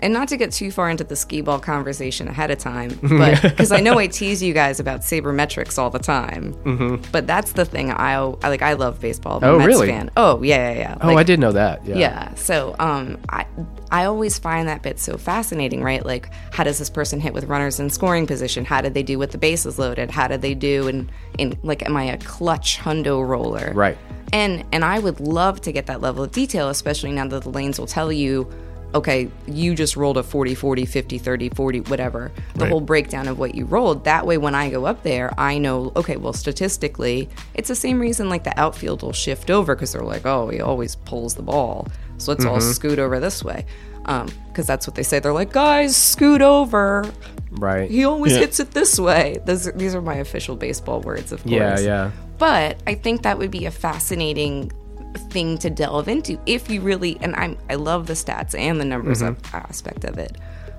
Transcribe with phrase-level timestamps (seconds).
[0.00, 3.40] and not to get too far into the skee ball conversation ahead of time, but
[3.42, 6.54] because I know I tease you guys about sabermetrics all the time.
[6.64, 7.10] Mm-hmm.
[7.12, 7.90] But that's the thing.
[7.90, 8.62] I, I like.
[8.62, 9.38] I love baseball.
[9.42, 9.88] I'm a Oh, Mets really?
[9.88, 10.10] Fan.
[10.16, 10.98] Oh yeah, yeah, yeah.
[11.00, 11.84] Oh, I did know that.
[11.86, 11.96] Yeah.
[11.96, 12.34] yeah.
[12.34, 13.46] So um, I
[13.90, 16.04] I always find that bit so fascinating, right?
[16.04, 18.64] Like, how does this person hit with runners in scoring position?
[18.64, 20.10] How did they do with the bases loaded?
[20.10, 23.72] How did they do in in like, am I a clutch hundo roller?
[23.74, 23.96] Right.
[24.32, 27.50] And and I would love to get that level of detail, especially now that the
[27.50, 28.50] lanes will tell you.
[28.94, 32.30] Okay, you just rolled a 40, 40, 50, 30, 40, whatever.
[32.54, 32.70] The Right.
[32.70, 34.04] whole breakdown of what you rolled.
[34.04, 37.98] That way, when I go up there, I know, okay, well, statistically, it's the same
[38.00, 41.42] reason like the outfield will shift over because they're like, oh, he always pulls the
[41.42, 41.88] ball.
[42.18, 42.70] So let's all mm-hmm.
[42.70, 43.66] scoot over this way.
[44.06, 45.18] Um, because that's what they say.
[45.18, 47.04] They're like, guys, scoot over.
[47.50, 47.90] Right.
[47.90, 48.38] He always Yeah.
[48.38, 49.38] hits it this way.
[49.44, 51.52] Those, these are my official baseball words, of course.
[51.52, 51.78] yeah.
[51.80, 52.10] Yeah.
[52.38, 54.70] But I think that would be a fascinating
[55.16, 58.84] thing to delve into if you really and I'm I love the stats and the
[58.84, 60.36] numbers of, aspect of it.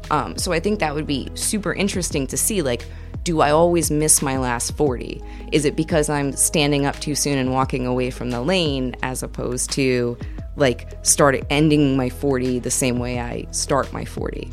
[0.10, 2.86] Um, so I think that would be super interesting to see like
[3.24, 5.22] do I always miss my last 40?
[5.52, 9.22] Is it because I'm standing up too soon and walking away from the lane as
[9.22, 10.18] opposed to
[10.56, 14.50] like start ending my 40 the same way I start my 40?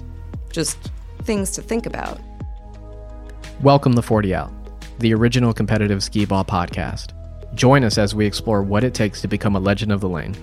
[0.51, 0.91] Just
[1.23, 2.21] things to think about.
[3.63, 4.53] Welcome to 40 Out,
[4.99, 7.13] the original competitive skee ball podcast.
[7.55, 10.35] Join us as we explore what it takes to become a legend of the lane.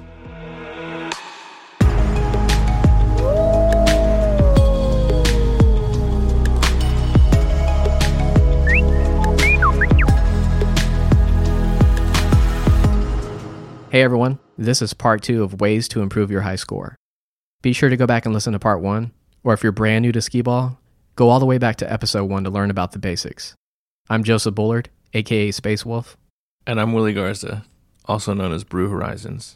[13.91, 16.95] Hey everyone, this is part two of Ways to Improve Your High Score.
[17.61, 19.11] Be sure to go back and listen to part one,
[19.43, 20.79] or if you're brand new to skee ball,
[21.17, 23.53] go all the way back to episode one to learn about the basics.
[24.09, 26.15] I'm Joseph Bullard, aka Space Wolf.
[26.67, 27.65] And I'm Willie Garza,
[28.05, 29.55] also known as Brew Horizons.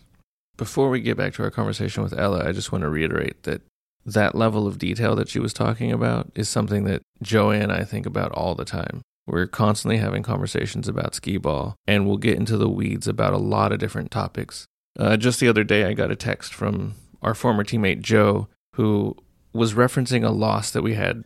[0.58, 3.62] Before we get back to our conversation with Ella, I just want to reiterate that
[4.06, 7.84] that level of detail that she was talking about is something that Joey and I
[7.84, 9.02] think about all the time.
[9.28, 13.38] We're constantly having conversations about skee ball, and we'll get into the weeds about a
[13.38, 14.66] lot of different topics.
[14.98, 19.16] Uh, just the other day, I got a text from our former teammate Joe, who
[19.54, 21.24] was referencing a loss that we had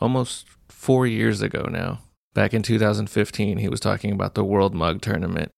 [0.00, 2.00] almost four years ago now.
[2.38, 5.50] Back in 2015, he was talking about the World Mug Tournament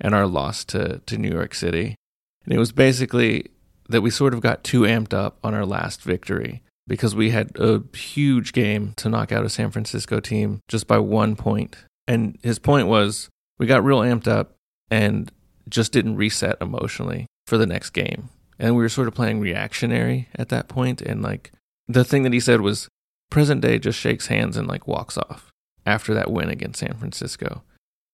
[0.00, 1.96] and our loss to, to New York City.
[2.44, 3.50] And it was basically
[3.88, 7.50] that we sort of got too amped up on our last victory because we had
[7.58, 11.76] a huge game to knock out a San Francisco team just by one point.
[12.06, 13.28] And his point was
[13.58, 14.54] we got real amped up
[14.92, 15.32] and
[15.68, 18.28] just didn't reset emotionally for the next game.
[18.60, 21.02] And we were sort of playing reactionary at that point.
[21.02, 21.50] And like
[21.88, 22.86] the thing that he said was
[23.28, 25.47] present day just shakes hands and like walks off
[25.88, 27.62] after that win against San Francisco.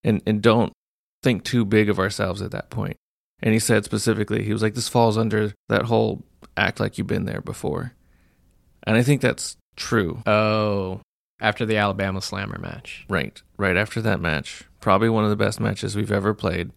[0.03, 0.73] And and don't
[1.23, 2.97] think too big of ourselves at that point.
[3.43, 6.25] And he said specifically, he was like, this falls under that whole
[6.57, 7.93] act like you've been there before.
[8.85, 10.23] And I think that's true.
[10.27, 11.01] Oh,
[11.41, 13.05] after the Alabama Slammer match.
[13.09, 14.65] Right, right after that match.
[14.81, 16.71] Probably one of the best matches we've ever played.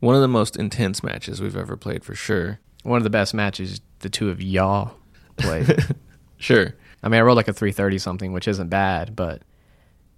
[0.00, 2.60] One of the most intense matches we've ever played for sure.
[2.84, 4.94] One of the best matches the two of y'all
[5.36, 5.76] played.
[6.42, 6.74] Sure.
[7.04, 9.42] I mean, I rolled like a 330 something, which isn't bad, but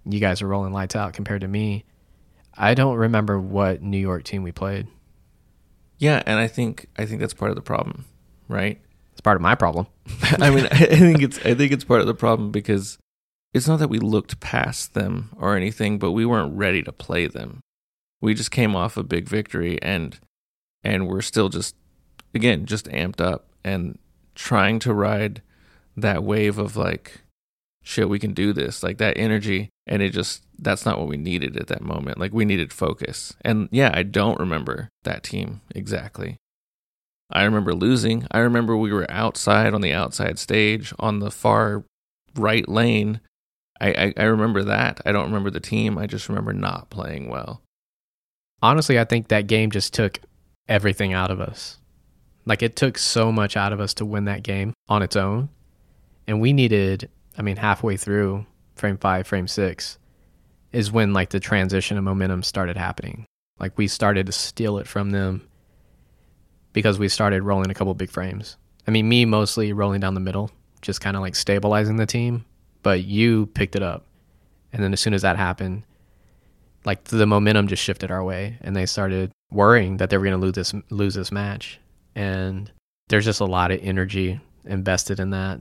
[0.05, 1.83] you guys are rolling lights out compared to me.
[2.57, 4.87] I don't remember what New York team we played.
[5.97, 8.05] Yeah, and I think I think that's part of the problem,
[8.47, 8.79] right?
[9.11, 9.87] It's part of my problem.
[10.39, 12.97] I mean, I think it's I think it's part of the problem because
[13.53, 17.27] it's not that we looked past them or anything, but we weren't ready to play
[17.27, 17.61] them.
[18.21, 20.19] We just came off a big victory and
[20.83, 21.75] and we're still just
[22.33, 23.97] again just amped up and
[24.35, 25.41] trying to ride
[25.95, 27.21] that wave of like
[27.85, 31.17] shit we can do this like that energy and it just that's not what we
[31.17, 35.61] needed at that moment like we needed focus and yeah i don't remember that team
[35.73, 36.37] exactly
[37.31, 38.27] I remember losing.
[38.31, 41.83] I remember we were outside on the outside stage on the far
[42.35, 43.19] right lane.
[43.81, 45.01] I, I, I remember that.
[45.05, 45.97] I don't remember the team.
[45.97, 47.61] I just remember not playing well.
[48.61, 50.19] Honestly, I think that game just took
[50.69, 51.77] everything out of us.
[52.45, 55.49] Like it took so much out of us to win that game on its own.
[56.27, 58.45] And we needed, I mean, halfway through
[58.75, 59.97] frame five, frame six
[60.71, 63.25] is when like the transition of momentum started happening.
[63.59, 65.47] Like we started to steal it from them
[66.73, 68.57] because we started rolling a couple big frames.
[68.87, 70.51] I mean, me mostly rolling down the middle,
[70.81, 72.45] just kind of like stabilizing the team,
[72.83, 74.05] but you picked it up.
[74.73, 75.83] And then as soon as that happened,
[76.83, 80.39] like the momentum just shifted our way and they started worrying that they were going
[80.39, 81.79] to lose this lose this match.
[82.13, 82.71] And
[83.07, 85.59] there's just a lot of energy invested in that.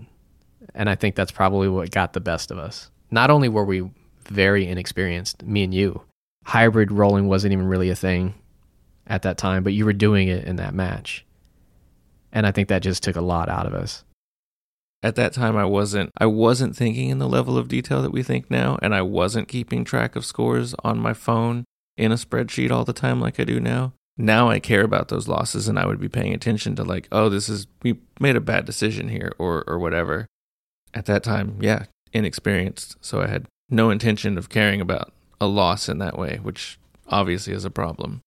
[0.74, 2.90] And I think that's probably what got the best of us.
[3.10, 3.90] Not only were we
[4.26, 6.02] very inexperienced, me and you,
[6.44, 8.34] hybrid rolling wasn't even really a thing
[9.06, 11.24] at that time, but you were doing it in that match.
[12.32, 14.04] And I think that just took a lot out of us.
[15.02, 18.22] At that time I wasn't I wasn't thinking in the level of detail that we
[18.22, 21.64] think now and I wasn't keeping track of scores on my phone
[21.96, 23.92] in a spreadsheet all the time like I do now.
[24.16, 27.28] Now I care about those losses and I would be paying attention to like, oh,
[27.28, 30.26] this is we made a bad decision here or or whatever.
[30.94, 35.88] At that time, yeah, inexperienced, so I had no intention of caring about a loss
[35.88, 38.20] in that way, which obviously is a problem.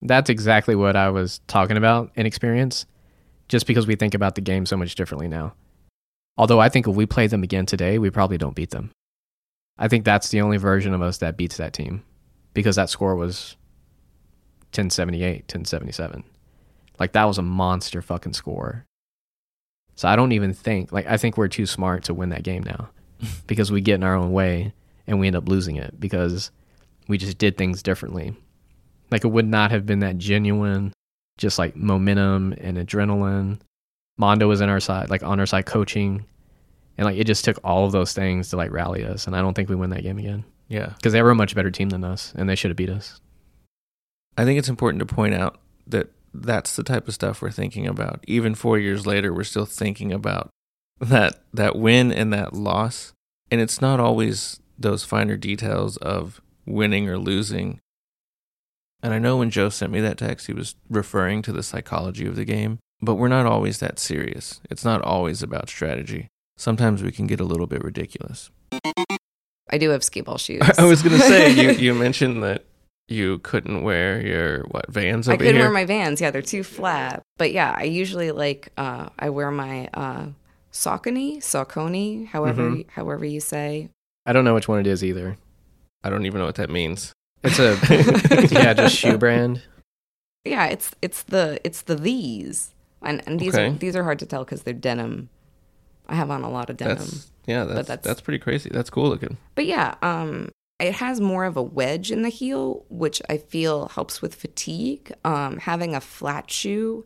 [0.00, 2.86] That's exactly what I was talking about in experience,
[3.48, 5.54] just because we think about the game so much differently now.
[6.36, 8.92] Although I think if we play them again today, we probably don't beat them.
[9.76, 12.04] I think that's the only version of us that beats that team
[12.54, 13.56] because that score was
[14.70, 16.24] 1078, 1077.
[17.00, 18.84] Like that was a monster fucking score.
[19.98, 22.62] So I don't even think, like, I think we're too smart to win that game
[22.62, 22.88] now
[23.48, 24.72] because we get in our own way
[25.08, 26.52] and we end up losing it because
[27.08, 28.32] we just did things differently.
[29.10, 30.92] Like it would not have been that genuine,
[31.36, 33.58] just like momentum and adrenaline.
[34.18, 36.24] Mondo was in our side, like on our side coaching.
[36.96, 39.26] And like it just took all of those things to like rally us.
[39.26, 40.92] And I don't think we win that game again Yeah.
[40.96, 43.20] because they were a much better team than us and they should have beat us.
[44.36, 45.58] I think it's important to point out
[45.88, 46.08] that
[46.42, 48.24] that's the type of stuff we're thinking about.
[48.26, 50.50] Even 4 years later, we're still thinking about
[51.00, 53.12] that that win and that loss.
[53.50, 57.80] And it's not always those finer details of winning or losing.
[59.02, 62.26] And I know when Joe sent me that text, he was referring to the psychology
[62.26, 64.60] of the game, but we're not always that serious.
[64.70, 66.28] It's not always about strategy.
[66.56, 68.50] Sometimes we can get a little bit ridiculous.
[69.70, 70.62] I do have skee ball shoes.
[70.78, 72.64] I was going to say you you mentioned that
[73.08, 75.64] you couldn't wear your what Vans I over could here.
[75.64, 76.20] wear my Vans.
[76.20, 77.22] Yeah, they're too flat.
[77.38, 80.26] But yeah, I usually like uh, I wear my uh,
[80.72, 82.90] Saucony, Saucony, however Mhm.
[82.90, 83.88] however you say.
[84.26, 85.36] I don't know which one it is either.
[86.04, 87.12] I don't even know what that means.
[87.42, 87.78] It's a,
[88.52, 89.62] yeah, just shoe brand.
[90.44, 94.26] Yeah, it's it's the it's the these and and these are these are hard to
[94.26, 95.28] tell because they're denim.
[96.08, 96.98] I have on a lot of denim.
[96.98, 98.70] That's yeah, that's, that's that's- pretty crazy.
[98.72, 99.36] That's cool looking.
[99.54, 103.88] But yeah, um, it has more of a wedge in the heel, which I feel
[103.88, 105.12] helps with fatigue.
[105.24, 107.04] Um, having a flat shoe,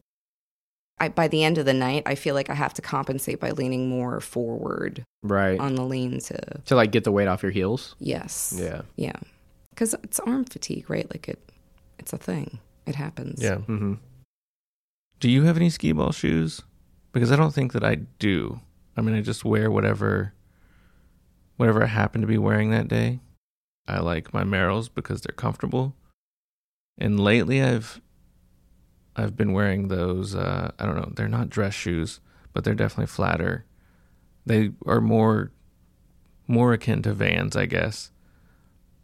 [1.00, 3.50] I, by the end of the night, I feel like I have to compensate by
[3.52, 5.58] leaning more forward Right.
[5.58, 7.94] on the lean to to like get the weight off your heels.
[7.98, 8.82] yes, Yeah.
[8.96, 9.16] yeah,
[9.70, 11.10] because it's arm fatigue, right?
[11.10, 11.38] Like it,
[11.98, 12.58] it's a thing.
[12.86, 13.40] It happens.
[13.42, 13.56] Yeah.
[13.56, 13.94] Mm-hmm.
[15.20, 16.60] Do you have any skee ball shoes?
[17.12, 18.60] Because I don't think that I do.
[18.96, 20.32] I mean, I just wear whatever
[21.56, 23.20] whatever I happen to be wearing that day.
[23.86, 25.94] I like my Merrells because they're comfortable.
[26.98, 28.00] And lately I've
[29.16, 32.20] I've been wearing those uh I don't know, they're not dress shoes,
[32.52, 33.64] but they're definitely flatter.
[34.46, 35.52] They are more
[36.46, 38.10] more akin to Vans, I guess.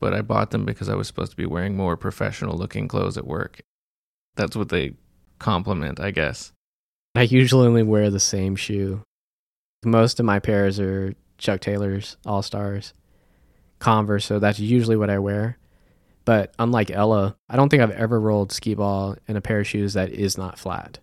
[0.00, 3.16] But I bought them because I was supposed to be wearing more professional looking clothes
[3.16, 3.60] at work.
[4.36, 4.94] That's what they
[5.38, 6.52] compliment, I guess.
[7.16, 9.02] I usually only wear the same shoe.
[9.84, 12.92] Most of my pairs are Chuck Taylor's All Stars,
[13.78, 15.58] Converse, so that's usually what I wear.
[16.24, 19.66] But unlike Ella, I don't think I've ever rolled skee ball in a pair of
[19.66, 20.98] shoes that is not flat.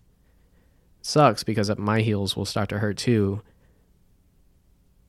[1.02, 3.42] sucks because my heels will start to hurt too.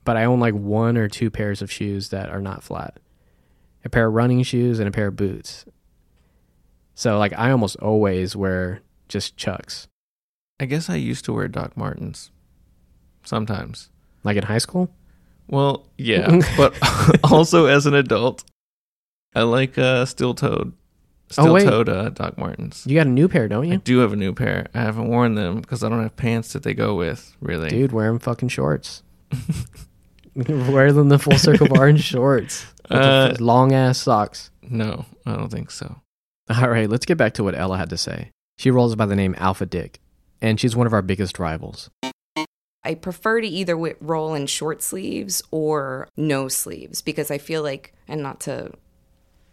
[0.04, 2.98] But I own like one or two pairs of shoes that are not flat.
[3.84, 5.64] A pair of running shoes and a pair of boots.
[6.94, 9.86] So like I almost always wear just chucks.
[10.58, 12.30] I guess I used to wear Doc Martens
[13.22, 13.90] sometimes.
[14.24, 14.90] Like in high school?
[15.48, 16.74] Well, yeah, but
[17.24, 18.44] also as an adult,
[19.34, 20.72] I like uh, steel toed,
[21.36, 22.84] Oh, steel toed uh, Doc Martens.
[22.86, 23.74] You got a new pair, don't you?
[23.74, 24.66] I do have a new pair.
[24.74, 27.34] I haven't worn them because I don't have pants that they go with.
[27.40, 29.02] Really, Dude, wear them fucking shorts.
[30.34, 32.66] wear them the full circle bar and shorts.
[32.90, 34.50] Uh, long ass socks.
[34.62, 36.00] no, I don't think so.
[36.50, 38.30] All right, let's get back to what Ella had to say.
[38.56, 40.00] She rolls by the name Alpha Dick,
[40.40, 41.90] and she's one of our biggest rivals.
[42.88, 47.92] I prefer to either roll in short sleeves or no sleeves because I feel like,
[48.08, 48.72] and not to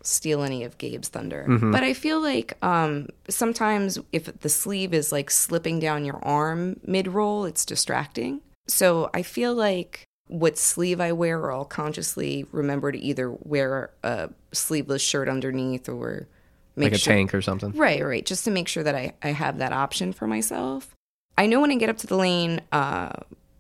[0.03, 5.11] steal any of Gabe's thunder, but I feel like um, sometimes if the sleeve is
[5.11, 8.39] like slipping down your arm mid roll, it's distracting.
[8.67, 14.29] So I feel like what sleeve I wear, I'll consciously remember to either wear a
[14.53, 16.29] sleeveless shirt underneath or
[16.77, 17.73] make like a sure- tank or something.
[17.73, 18.25] Right, right.
[18.25, 20.94] Just to make sure that I, I have that option for myself.
[21.37, 23.11] I know when I get up to the lane, uh,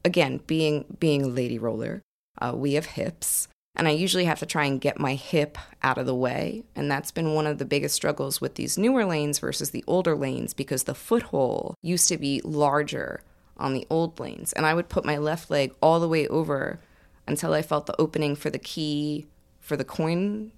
[0.03, 2.01] again, being being a lady roller,
[2.41, 3.47] uh, we have hips.
[3.77, 6.63] And I usually have to try and get my hip out of the way.
[6.77, 10.15] And that's been one of the biggest struggles with these newer lanes versus the older
[10.15, 13.21] lanes because the foothole used to be larger
[13.57, 14.53] on the old lanes.
[14.53, 16.79] And I would put my left leg all the way over
[17.27, 19.27] until I felt the opening for the key
[19.59, 20.51] for the coin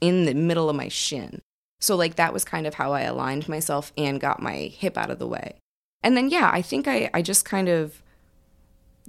[0.00, 1.40] in the middle of my shin.
[1.80, 5.10] So, like, that was kind of how I aligned myself and got my hip out
[5.10, 5.54] of the way.
[6.02, 8.02] And then, yeah, I think I, I just kind of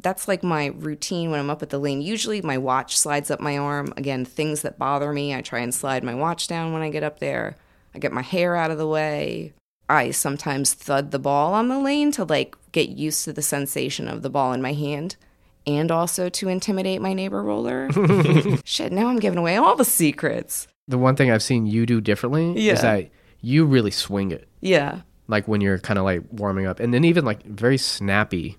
[0.01, 2.01] that's like my routine when I'm up at the lane.
[2.01, 3.93] Usually my watch slides up my arm.
[3.97, 7.03] Again, things that bother me, I try and slide my watch down when I get
[7.03, 7.57] up there.
[7.93, 9.53] I get my hair out of the way.
[9.89, 14.07] I sometimes thud the ball on the lane to like get used to the sensation
[14.07, 15.15] of the ball in my hand
[15.67, 17.89] and also to intimidate my neighbor roller.
[18.63, 20.67] Shit, now I'm giving away all the secrets.
[20.87, 22.73] The one thing I've seen you do differently Yeah.
[22.73, 23.09] is that
[23.41, 24.47] you really swing it.
[24.61, 25.01] Yeah.
[25.29, 28.57] Like when you're kind of like warming up and then even like very snappy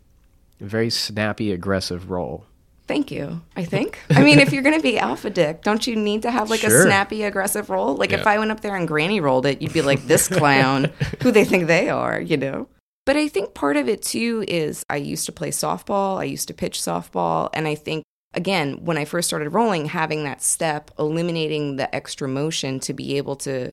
[0.59, 2.47] very snappy aggressive roll
[2.91, 3.41] Thank you.
[3.55, 4.01] I think.
[4.11, 6.65] I mean, if you're going to be alpha dick, don't you need to have like
[6.65, 7.95] a snappy, aggressive roll?
[7.95, 10.91] Like if I went up there and granny rolled it, you'd be like, this clown,
[11.23, 12.67] who they think they are, you know?
[13.07, 16.49] But I think part of it too is I used to play softball, I used
[16.49, 17.49] to pitch softball.
[17.55, 18.03] And I think,
[18.35, 23.19] again, when I first started rolling, having that step, eliminating the extra motion to be
[23.19, 23.71] able to.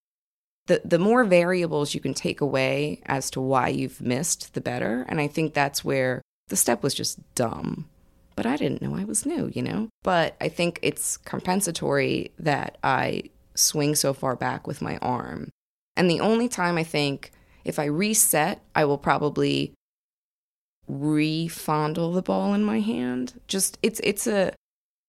[0.67, 5.05] The, the more variables you can take away as to why you've missed, the better.
[5.09, 7.89] And I think that's where the step was just dumb
[8.38, 9.89] but I didn't know I was new, you know?
[10.03, 13.24] But I think it's compensatory that I
[13.55, 15.50] swing so far back with my arm.
[15.97, 17.31] And the only time I think
[17.65, 19.74] if I reset, I will probably
[20.89, 23.41] refondle the ball in my hand.
[23.47, 24.53] Just it's it's a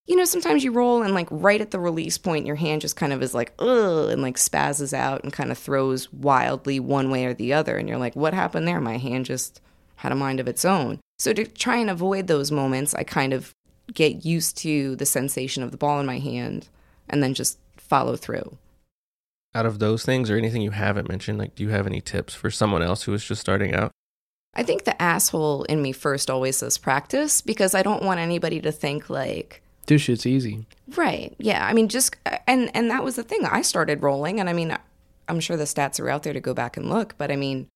[0.08, 2.96] you know, sometimes you roll and like right at the release point, your hand just
[2.96, 7.10] kind of is like, ugh, and like spazzes out and kind of throws wildly one
[7.10, 7.76] way or the other.
[7.76, 8.80] And you're like, what happened there?
[8.80, 9.60] My hand just
[9.96, 10.98] had a mind of its own.
[11.18, 13.52] So to try and avoid those moments, I kind of
[13.92, 16.68] get used to the sensation of the ball in my hand
[17.10, 18.56] and then just follow through.
[19.54, 22.32] Out of those things or anything you haven't mentioned, like do you have any tips
[22.34, 23.90] for someone else who is just starting out?
[24.54, 28.60] I think the asshole in me first always says practice because I don't want anybody
[28.62, 30.64] to think like, this shit's easy
[30.96, 31.66] right, yeah.
[31.66, 32.16] I mean, just
[32.46, 33.44] and and that was the thing.
[33.44, 34.76] I started rolling, and I mean,
[35.28, 37.66] I'm sure the stats are out there to go back and look, but I mean,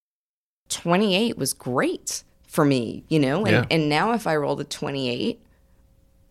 [0.69, 3.45] 28 was great for me, you know.
[3.45, 3.65] And Yeah.
[3.69, 5.39] and now if I rolled a 28,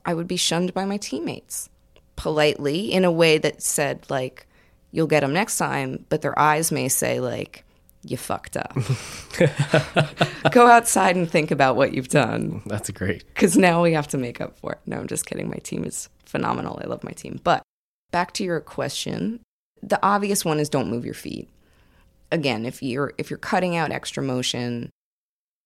[0.05, 1.69] I would be shunned by my teammates
[2.17, 4.47] politely in a way that said like,
[4.91, 7.65] "You'll get them next time," but their eyes may say like.
[8.05, 8.77] You fucked up.
[10.51, 14.19] Go outside and think about what you've done that's great because now we have to
[14.19, 14.81] make up for it.
[14.87, 15.49] No, I'm just kidding.
[15.49, 16.81] My team is phenomenal.
[16.83, 17.41] I love my team.
[17.45, 17.63] But
[18.11, 19.41] back to your question,
[19.83, 21.49] the obvious one is don't move your feet.
[22.33, 24.91] Again, if you're if you're cutting out extra motion,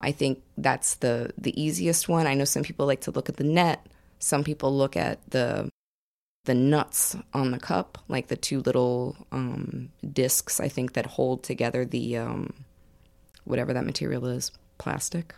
[0.00, 2.26] I think that's the the easiest one.
[2.26, 3.86] I know some people like to look at the net.
[4.18, 5.70] Some people look at the
[6.46, 10.58] the nuts on the cup, like the two little um, discs.
[10.58, 12.54] I think that hold together the um,
[13.44, 15.34] whatever that material is, plastic.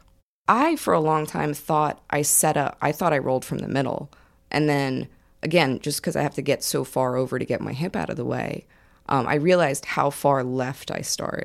[0.46, 3.68] I, for a long time, thought I set up, I thought I rolled from the
[3.68, 4.10] middle.
[4.50, 5.08] And then,
[5.42, 8.08] again, just because I have to get so far over to get my hip out
[8.08, 8.64] of the way,
[9.08, 11.44] um, I realized how far left I start.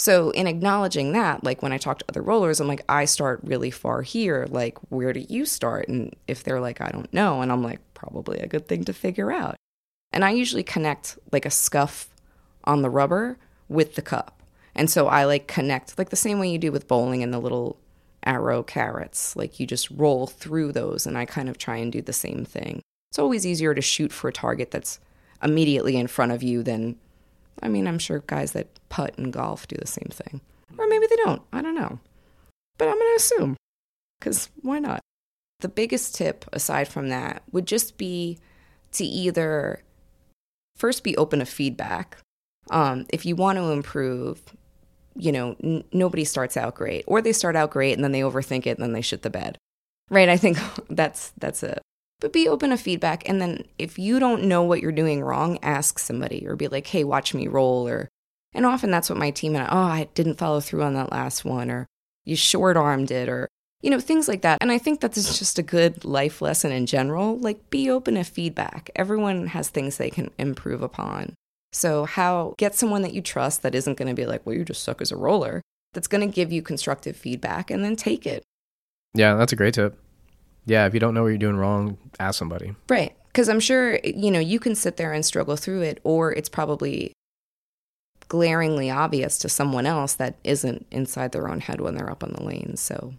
[0.00, 3.40] So, in acknowledging that, like when I talk to other rollers, I'm like, I start
[3.42, 4.46] really far here.
[4.48, 5.88] Like, where do you start?
[5.88, 8.94] And if they're like, I don't know, and I'm like, probably a good thing to
[8.94, 9.56] figure out.
[10.10, 12.08] And I usually connect like a scuff
[12.64, 13.36] on the rubber
[13.68, 14.42] with the cup.
[14.74, 17.38] And so I like connect like the same way you do with bowling and the
[17.38, 17.78] little
[18.24, 19.36] arrow carets.
[19.36, 22.46] Like you just roll through those, and I kind of try and do the same
[22.46, 22.80] thing.
[23.10, 24.98] It's always easier to shoot for a target that's
[25.42, 26.96] immediately in front of you than,
[27.62, 30.40] I mean, I'm sure guys that putt and golf do the same thing.
[30.78, 31.42] Or maybe they don't.
[31.52, 31.98] I don't know.
[32.78, 33.56] But I'm going to assume,
[34.18, 35.00] because why not?
[35.60, 38.38] The biggest tip aside from that would just be
[38.92, 39.82] to either
[40.76, 42.16] first be open to feedback.
[42.70, 44.40] Um, if you want to improve,
[45.14, 48.20] you know, n- nobody starts out great, or they start out great and then they
[48.20, 49.58] overthink it and then they shit the bed,
[50.08, 50.28] right?
[50.28, 51.80] I think that's that's it.
[52.20, 55.58] But be open to feedback, and then if you don't know what you're doing wrong,
[55.62, 58.08] ask somebody or be like, "Hey, watch me roll," or
[58.52, 61.12] and often that's what my team and I, oh, I didn't follow through on that
[61.12, 61.86] last one, or
[62.24, 63.48] you short armed it, or
[63.82, 64.58] you know, things like that.
[64.60, 67.38] And I think that is just a good life lesson in general.
[67.38, 68.90] Like, be open to feedback.
[68.94, 71.34] Everyone has things they can improve upon.
[71.72, 74.64] So, how get someone that you trust that isn't going to be like, well, you
[74.64, 75.62] just suck as a roller,
[75.92, 78.42] that's going to give you constructive feedback and then take it.
[79.14, 79.98] yeah that's a great tip
[80.66, 83.14] yeah if you don't know what you're doing wrong ask somebody Right.
[83.28, 86.48] Because I'm sure, you know, you can sit there and struggle through it, or it's
[86.48, 87.12] probably
[88.28, 92.32] glaringly obvious to someone else that isn't inside their own head when they're up on
[92.32, 92.76] the lane.
[92.76, 93.14] So,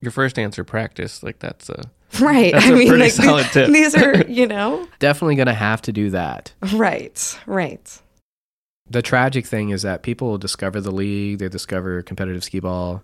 [0.00, 1.22] Your first answer, practice.
[1.22, 1.84] Like that's a
[2.20, 2.52] right.
[2.52, 3.70] That's I a mean, pretty like, solid tip.
[3.70, 8.00] these are, you know, definitely gonna have to do that right, right.
[8.90, 13.02] the tragic thing is that people discover the league, they discover competitive skee ball,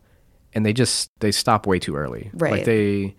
[0.53, 2.31] and they just they stop way too early.
[2.35, 2.53] Right.
[2.53, 3.15] Like they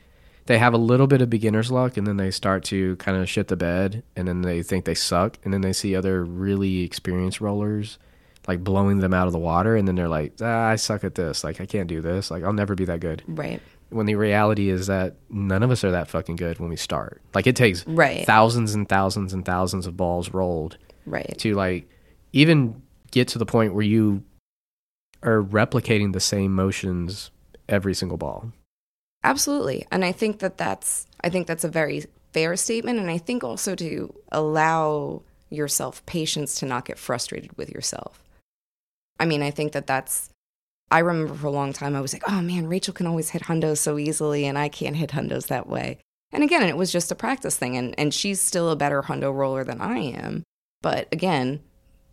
[0.50, 3.30] they have a little bit of beginner's luck and then they start to kind of
[3.30, 6.82] shit the bed and then they think they suck and then they see other really
[6.82, 8.00] experienced rollers
[8.48, 11.14] like blowing them out of the water and then they're like, ah, I suck at
[11.14, 11.44] this.
[11.44, 12.32] Like I can't do this.
[12.32, 13.22] Like I'll never be that good.
[13.28, 13.62] Right.
[13.92, 17.22] when the reality is that none of us are that fucking good when we start.
[17.36, 18.26] Like it takes Right.
[18.26, 21.36] thousands and thousands and thousands of balls rolled Right.
[21.40, 21.88] to like
[22.34, 24.24] even get to the point where you
[25.22, 27.30] are replicating the same motions
[27.68, 28.52] every single ball.
[29.24, 29.86] Absolutely.
[29.92, 33.44] And I think that that's I think that's a very fair statement and I think
[33.44, 38.24] also to allow yourself patience to not get frustrated with yourself.
[39.20, 40.30] I mean, I think that that's
[40.92, 43.44] I remember for a long time I was like, "Oh man, Rachel can always hit
[43.44, 46.00] hundos so easily and I can't hit hundos that way."
[46.32, 49.34] And again, it was just a practice thing and and she's still a better hundo
[49.34, 50.44] roller than I am.
[50.82, 51.62] But again,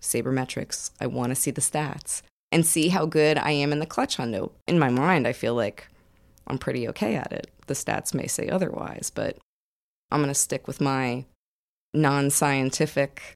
[0.00, 2.22] sabermetrics, I want to see the stats
[2.52, 4.52] and see how good I am in the clutch hundo.
[4.66, 5.88] In my mind, I feel like
[6.47, 7.50] I'm pretty okay at it.
[7.67, 9.38] The stats may say otherwise, but
[10.11, 11.25] I'm going to stick with my
[11.93, 13.35] non scientific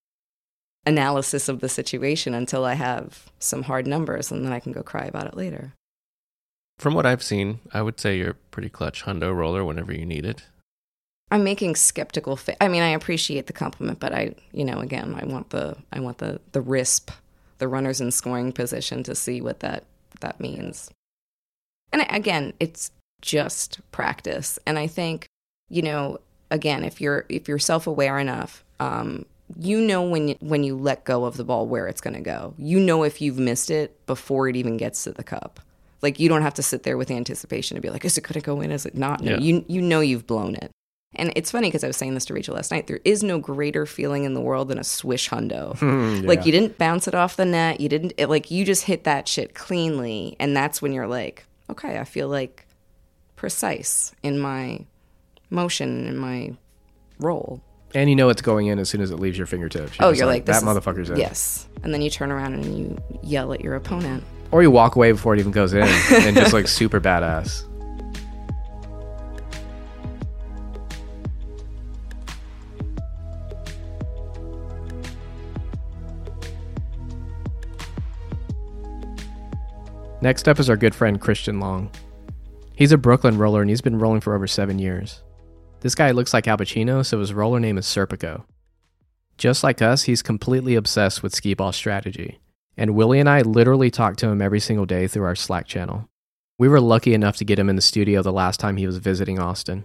[0.87, 4.83] analysis of the situation until I have some hard numbers and then I can go
[4.83, 5.75] cry about it later.
[6.79, 10.07] From what I've seen, I would say you're a pretty clutch hundo roller whenever you
[10.07, 10.45] need it.
[11.31, 15.15] I'm making skeptical fa- I mean, I appreciate the compliment, but I, you know, again,
[15.15, 17.11] I want the I want the the RISP,
[17.59, 19.85] the runners in scoring position to see what that
[20.21, 20.91] that means.
[21.93, 22.91] And again, it's
[23.23, 24.59] just practice.
[24.67, 25.27] And I think,
[25.69, 26.19] you know,
[26.51, 29.25] again, if you're if you're self-aware enough, um,
[29.59, 32.21] you know when you, when you let go of the ball where it's going to
[32.21, 32.55] go.
[32.57, 35.61] You know if you've missed it before it even gets to the cup.
[36.03, 38.35] Like you don't have to sit there with anticipation to be like, is it going
[38.35, 38.71] to go in?
[38.71, 39.21] Is it not?
[39.23, 39.39] No, Yeah.
[39.39, 40.71] you you know you've blown it.
[41.17, 42.87] And it's funny because I was saying this to Rachel last night.
[42.87, 45.77] There is no greater feeling in the world than a swish hundo.
[46.25, 47.81] Like you didn't bounce it off the net.
[47.81, 51.45] You didn't it, like you just hit that shit cleanly, and that's when you're like,
[51.69, 52.65] okay, I feel like
[53.41, 54.79] precise in my
[55.49, 56.55] motion in my
[57.19, 57.63] roll.
[57.95, 59.97] And you know it's going in as soon as it leaves your fingertips.
[59.99, 61.17] oh, you're like, this that motherfucker's in.
[61.17, 64.23] Yes, and then you turn around and you yell at your opponent.
[64.51, 65.83] Or you walk away before it even goes in
[66.13, 67.67] and just like super badass.
[80.21, 81.91] Next up is our good friend Christian Long.
[82.81, 85.23] He's a Brooklyn roller and he's been rolling for over seven years.
[85.81, 88.45] This guy looks like Al Pacino, so his roller name is Serpico.
[89.37, 92.39] Just like us, he's completely obsessed with skee ball strategy.
[92.79, 96.09] And Willie and I literally talk to him every single day through our Slack channel.
[96.59, 98.97] We were lucky enough to get him in the studio the last time he was
[98.97, 99.85] visiting Austin.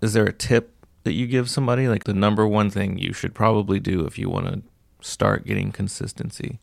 [0.00, 1.88] Is there a tip that you give somebody?
[1.88, 4.62] Like the number one thing you should probably do if you want to
[5.00, 6.60] start getting consistency?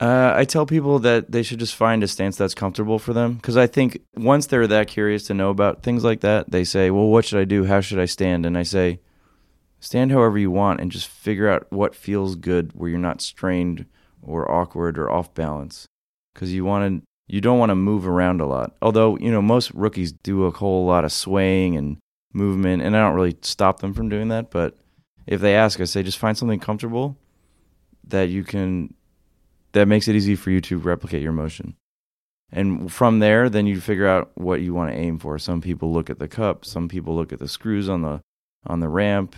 [0.00, 3.34] Uh, I tell people that they should just find a stance that's comfortable for them
[3.34, 6.90] because I think once they're that curious to know about things like that, they say,
[6.90, 7.66] "Well, what should I do?
[7.66, 9.00] How should I stand?" And I say,
[9.78, 13.84] "Stand however you want and just figure out what feels good, where you're not strained
[14.22, 15.86] or awkward or off balance,
[16.34, 18.74] because you want to." You don't want to move around a lot.
[18.82, 21.98] Although, you know, most rookies do a whole lot of swaying and
[22.32, 24.50] movement, and I don't really stop them from doing that.
[24.50, 24.76] But
[25.28, 27.16] if they ask, I say just find something comfortable
[28.02, 28.94] that you can
[29.72, 31.76] that makes it easy for you to replicate your motion.
[32.52, 35.38] And from there, then you figure out what you want to aim for.
[35.38, 38.20] Some people look at the cup, some people look at the screws on the
[38.66, 39.36] on the ramp,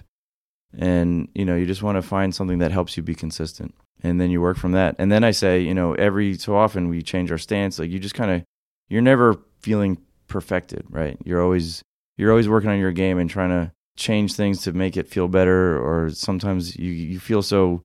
[0.76, 3.74] and you know, you just want to find something that helps you be consistent.
[4.02, 4.96] And then you work from that.
[4.98, 7.78] And then I say, you know, every so often we change our stance.
[7.78, 8.42] Like you just kind of
[8.88, 11.18] you're never feeling perfected, right?
[11.24, 11.82] You're always
[12.16, 15.28] you're always working on your game and trying to change things to make it feel
[15.28, 17.82] better or sometimes you you feel so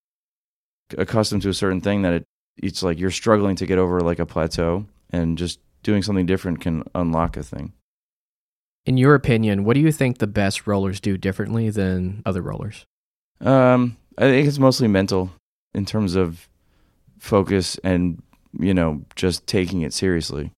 [0.98, 2.24] accustomed to a certain thing that it
[2.58, 6.62] it's like you're struggling to get over like a plateau and just doing something different
[6.62, 7.74] can unlock a thing.
[8.86, 12.86] In your opinion, what do you think the best rollers do differently than other rollers?
[13.42, 15.32] Um, I think it's mostly mental
[15.74, 16.48] in terms of
[17.20, 18.22] focus and
[18.60, 20.52] you know just taking it seriously.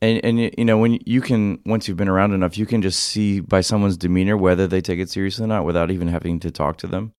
[0.00, 3.00] And and you know when you can once you've been around enough, you can just
[3.00, 6.50] see by someone's demeanor whether they take it seriously or not without even having to
[6.50, 7.12] talk to them.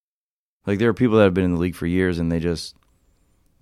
[0.65, 2.75] Like there are people that have been in the league for years and they just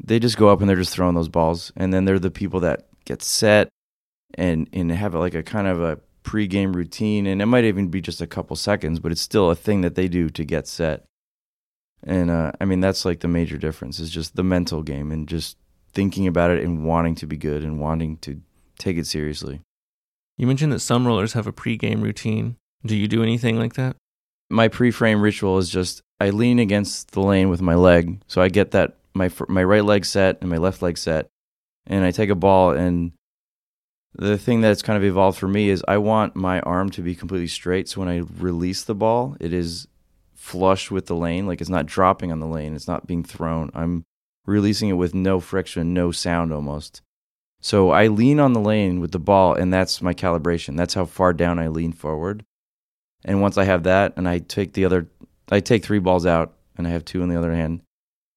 [0.03, 2.59] they just go up and they're just throwing those balls and then they're the people
[2.61, 3.69] that get set
[4.35, 8.01] and and have like a kind of a pregame routine and it might even be
[8.01, 11.03] just a couple seconds, but it's still a thing that they do to get set.
[12.03, 15.27] And uh, I mean, that's like the major difference is just the mental game and
[15.27, 15.57] just
[15.93, 18.41] thinking about it and wanting to be good and wanting to
[18.77, 19.61] take it seriously.
[20.37, 22.55] You mentioned that some rollers have a pre-game routine.
[22.85, 23.95] Do you do anything like that?
[24.49, 28.49] My pre-frame ritual is just I lean against the lane with my leg, so I
[28.49, 31.27] get that my my right leg set and my left leg set,
[31.87, 32.71] and I take a ball.
[32.71, 33.11] And
[34.13, 37.15] the thing that's kind of evolved for me is I want my arm to be
[37.15, 37.89] completely straight.
[37.89, 39.87] So when I release the ball, it is
[40.35, 43.69] flush with the lane, like it's not dropping on the lane, it's not being thrown.
[43.75, 44.03] I'm
[44.45, 47.01] releasing it with no friction, no sound almost.
[47.61, 50.75] So I lean on the lane with the ball, and that's my calibration.
[50.75, 52.43] That's how far down I lean forward.
[53.23, 55.07] And once I have that, and I take the other,
[55.51, 57.81] I take three balls out, and I have two in the other hand,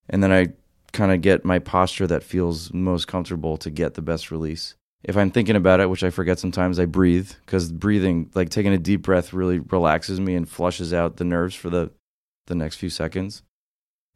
[0.07, 0.49] and then I
[0.95, 4.75] kind of get my posture that feels most comfortable to get the best release.
[5.03, 8.73] If I'm thinking about it, which I forget sometimes, I breathe because breathing, like taking
[8.73, 11.91] a deep breath, really relaxes me and flushes out the nerves for the
[12.47, 13.43] the next few seconds.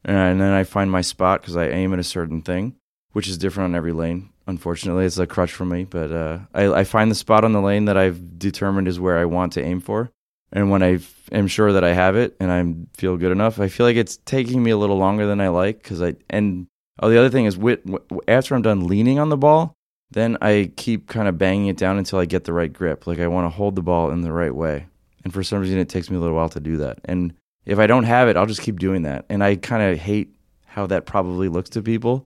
[0.04, 2.76] And then I find my spot because I aim at a certain thing,
[3.12, 4.30] which is different on every lane.
[4.48, 7.62] Unfortunately, it's a crutch for me, but uh, I, I find the spot on the
[7.62, 10.12] lane that I've determined is where I want to aim for.
[10.52, 11.00] And when I
[11.32, 14.18] am sure that I have it and I feel good enough, I feel like it's
[14.26, 16.68] taking me a little longer than I like because I and
[17.00, 17.82] oh the other thing is with,
[18.28, 19.74] after I'm done leaning on the ball,
[20.12, 23.06] then I keep kind of banging it down until I get the right grip.
[23.06, 24.88] Like I want to hold the ball in the right way,
[25.24, 27.00] and for some reason it takes me a little while to do that.
[27.06, 27.34] And
[27.66, 29.26] if I don't have it, I'll just keep doing that.
[29.30, 30.34] And I kind of hate
[30.66, 32.24] how that probably looks to people,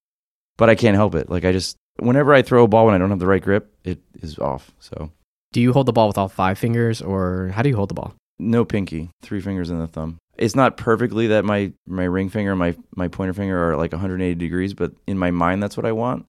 [0.58, 1.30] but I can't help it.
[1.30, 3.74] Like I just whenever I throw a ball when I don't have the right grip,
[3.84, 4.72] it is off.
[4.80, 5.12] So
[5.54, 7.96] Do you hold the ball with all five fingers, or how do you hold the
[7.96, 8.14] ball?
[8.40, 10.18] no pinky, three fingers and the thumb.
[10.38, 14.36] It's not perfectly that my my ring finger, my my pointer finger are like 180
[14.36, 16.26] degrees, but in my mind that's what I want,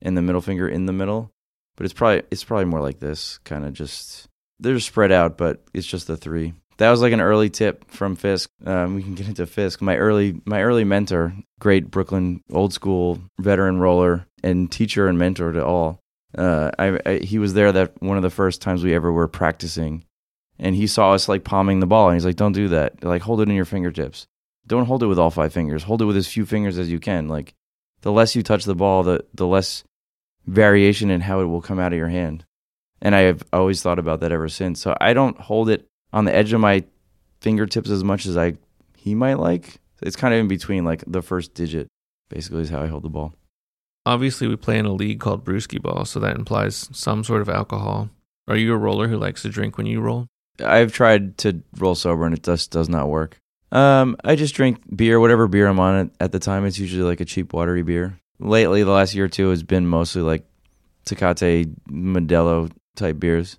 [0.00, 1.30] and the middle finger in the middle.
[1.76, 4.26] But it's probably it's probably more like this, kind of just
[4.60, 6.54] they're spread out, but it's just the three.
[6.78, 8.48] That was like an early tip from Fisk.
[8.64, 9.82] Um, we can get into Fisk.
[9.82, 15.50] My early my early mentor, great Brooklyn old school veteran roller and teacher and mentor
[15.52, 15.98] to all.
[16.36, 19.28] Uh, I, I he was there that one of the first times we ever were
[19.28, 20.04] practicing.
[20.58, 22.08] And he saw us like palming the ball.
[22.08, 23.02] And he's like don't do that.
[23.02, 24.26] Like hold it in your fingertips.
[24.66, 25.84] Don't hold it with all five fingers.
[25.84, 27.28] Hold it with as few fingers as you can.
[27.28, 27.54] Like
[28.02, 29.84] the less you touch the ball the the less
[30.46, 32.44] variation in how it will come out of your hand.
[33.00, 34.80] And i have always thought about that ever since.
[34.80, 36.84] So i don't hold it on the edge of my
[37.40, 38.54] fingertips as much as i
[38.96, 39.80] he might like.
[40.02, 41.88] It's kind of in between like the first digit
[42.28, 43.32] basically is how i hold the ball
[44.08, 48.08] Obviously, we play in a league called Brewskee-Ball, so that implies some sort of alcohol.
[48.48, 50.28] Are you a roller who likes to drink when you roll?
[50.64, 53.36] I've tried to roll sober and it just does not work.
[53.70, 56.64] Um, I just drink beer, whatever beer I'm on at, the time.
[56.64, 58.18] It's usually like a cheap watery beer.
[58.38, 60.46] Lately, the last year or two has been mostly like
[61.04, 63.58] Tecate, Modelo type beers.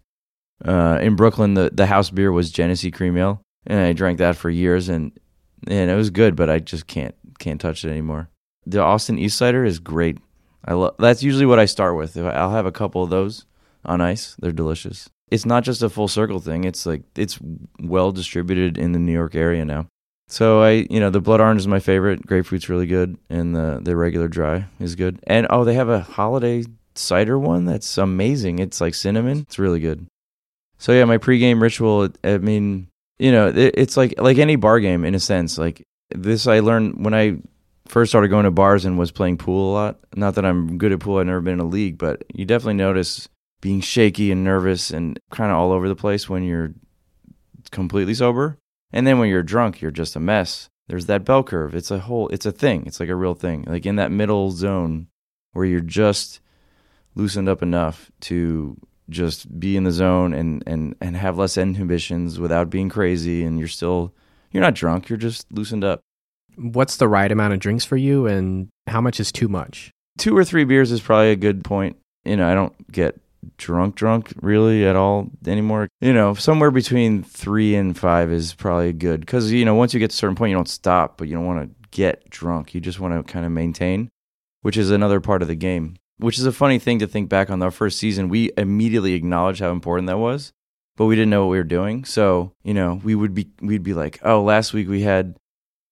[0.66, 4.36] Uh, in Brooklyn, the, the house beer was Genesee Cream Ale, and I drank that
[4.36, 5.12] for years, and
[5.68, 8.30] and it was good, but I just can't can't touch it anymore.
[8.66, 10.18] The Austin East Cider is great.
[10.66, 10.96] I love.
[11.00, 12.18] That's usually what I start with.
[12.18, 13.46] I'll have a couple of those
[13.86, 14.36] on ice.
[14.40, 16.64] They're delicious it's not just a full circle thing.
[16.64, 17.40] It's like it's
[17.80, 19.88] well distributed in the New York area now.
[20.28, 22.26] So I, you know, the blood orange is my favorite.
[22.26, 25.20] Grapefruit's really good, and the the regular dry is good.
[25.26, 26.64] And oh, they have a holiday
[26.96, 28.60] cider one that's amazing.
[28.60, 29.40] It's like cinnamon.
[29.40, 30.08] It's really good.
[30.78, 32.10] So yeah, my pregame ritual.
[32.24, 35.58] I mean, you know, it, it's like like any bar game in a sense.
[35.58, 37.38] Like this, I learned when I
[37.90, 40.00] first started going to bars and was playing pool a lot.
[40.16, 41.18] Not that I'm good at pool.
[41.18, 43.28] I've never been in a league, but you definitely notice
[43.62, 46.74] being shaky and nervous and kind of all over the place when you're
[47.72, 48.58] completely sober.
[48.92, 50.70] And then when you're drunk, you're just a mess.
[50.88, 51.76] There's that bell curve.
[51.76, 52.86] It's a whole it's a thing.
[52.86, 53.66] It's like a real thing.
[53.68, 55.08] Like in that middle zone
[55.54, 56.40] where you're just
[57.16, 58.78] loosened up enough to
[59.10, 63.60] just be in the zone and and and have less inhibitions without being crazy and
[63.60, 64.14] you're still
[64.52, 66.02] you're not drunk, you're just loosened up.
[66.56, 69.92] What's the right amount of drinks for you, and how much is too much?
[70.18, 71.98] Two or three beers is probably a good point.
[72.26, 73.20] You know, I don't get
[73.58, 75.88] drunk drunk really at all anymore.
[76.02, 80.00] You know somewhere between three and five is probably good because you know once you
[80.00, 82.74] get to a certain point you don't stop but you don't want to get drunk.
[82.74, 84.10] You just want to kind of maintain
[84.62, 85.96] which is another part of the game.
[86.18, 88.28] Which is a funny thing to think back on our first season.
[88.28, 90.52] We immediately acknowledged how important that was
[90.98, 92.04] but we didn't know what we were doing.
[92.04, 95.38] So you know we would be we'd be like oh last week we had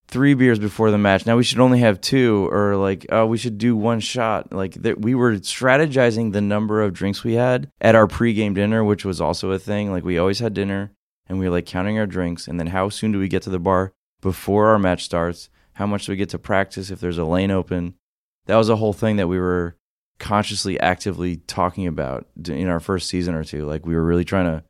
[0.08, 1.26] three beers before the match.
[1.26, 4.54] Now we should only have two, or like, oh, we should do one shot.
[4.54, 8.84] Like that, we were strategizing the number of drinks we had at our pregame dinner,
[8.84, 9.92] which was also a thing.
[9.92, 10.92] Like we always had dinner,
[11.28, 13.50] and we were like counting our drinks, and then how soon do we get to
[13.50, 15.50] the bar before our match starts?
[15.74, 17.96] How much do we get to practice if there's a lane open?
[18.46, 19.76] That was a whole thing that we were
[20.20, 23.66] consciously, actively talking about in our first season or two.
[23.66, 24.64] Like we were really trying to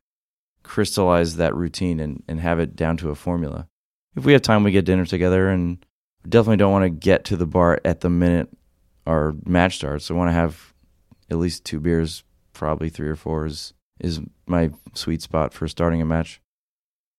[0.63, 3.69] crystallize that routine and, and have it down to a formula
[4.17, 5.86] if we have time, we get dinner together, and
[6.27, 8.49] definitely don't want to get to the bar at the minute
[9.06, 10.10] our match starts.
[10.10, 10.73] I want to have
[11.30, 16.01] at least two beers, probably three or four is is my sweet spot for starting
[16.01, 16.41] a match.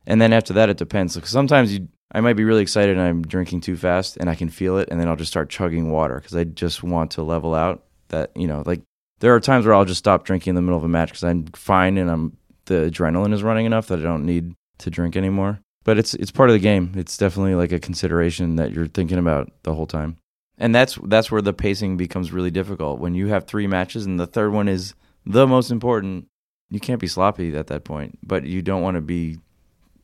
[0.07, 1.15] And then after that, it depends.
[1.15, 4.35] Because sometimes you, I might be really excited and I'm drinking too fast, and I
[4.35, 7.23] can feel it, and then I'll just start chugging water because I just want to
[7.23, 7.85] level out.
[8.09, 8.83] That you know, like
[9.21, 11.25] there are times where I'll just stop drinking in the middle of a match because
[11.25, 15.17] I'm fine and I'm the adrenaline is running enough that I don't need to drink
[15.17, 16.93] anymore but it's it's part of the game.
[16.97, 20.17] It's definitely like a consideration that you're thinking about the whole time.
[20.59, 24.19] and that's that's where the pacing becomes really difficult when you have three matches and
[24.19, 26.27] the third one is the most important.
[26.71, 29.39] You can't be sloppy at that point, but you don't want to be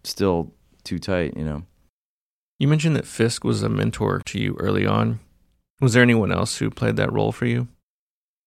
[0.04, 0.52] still
[0.84, 1.64] too tight, you know.
[2.58, 5.20] You mentioned that Fisk was a mentor to you early on.
[5.80, 7.68] Was there anyone else who played that role for you?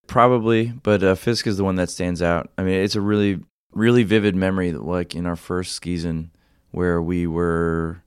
[0.07, 2.49] Probably, but uh, Fisk is the one that stands out.
[2.57, 3.39] I mean, it's a really,
[3.73, 4.71] really vivid memory.
[4.71, 6.31] that Like in our first season,
[6.77, 8.01] where we were,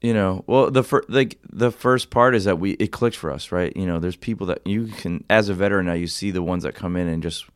[0.00, 3.32] you know, well, the fir- like the first part is that we it clicked for
[3.32, 3.74] us, right?
[3.76, 6.62] You know, there's people that you can, as a veteran now, you see the ones
[6.62, 7.46] that come in and just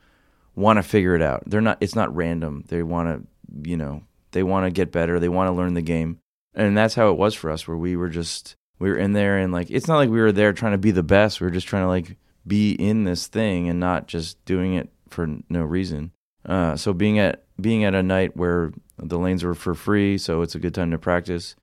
[0.57, 1.45] want to figure it out.
[1.47, 1.79] They're not.
[1.81, 2.65] It's not random.
[2.69, 5.21] They want to, you know, they want to get better.
[5.21, 6.19] They want to learn the game,
[6.55, 7.69] and that's how it was for us.
[7.69, 10.33] Where we were just we were in there and like it's not like we were
[10.33, 11.41] there trying to be the best.
[11.41, 14.89] We were just trying to like be in this thing and not just doing it
[15.09, 16.13] for no reason.
[16.45, 20.43] Uh, so being at being at a night where the lanes were for free, so
[20.43, 21.57] it's a good time to practice.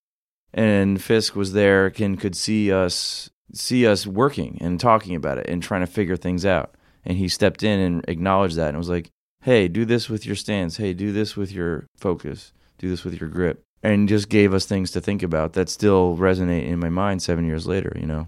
[0.53, 5.47] And Fisk was there and could see us see us working and talking about it
[5.47, 6.75] and trying to figure things out.
[7.05, 9.09] And he stepped in and acknowledged that and was like,
[9.43, 10.77] "Hey, do this with your stance.
[10.77, 12.53] Hey, do this with your focus.
[12.77, 16.17] Do this with your grip." And just gave us things to think about that still
[16.17, 18.27] resonate in my mind 7 years later, you know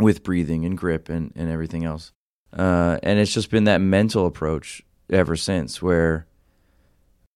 [0.00, 2.12] with breathing and grip and, and everything else.
[2.56, 6.26] Uh, and it's just been that mental approach ever since where,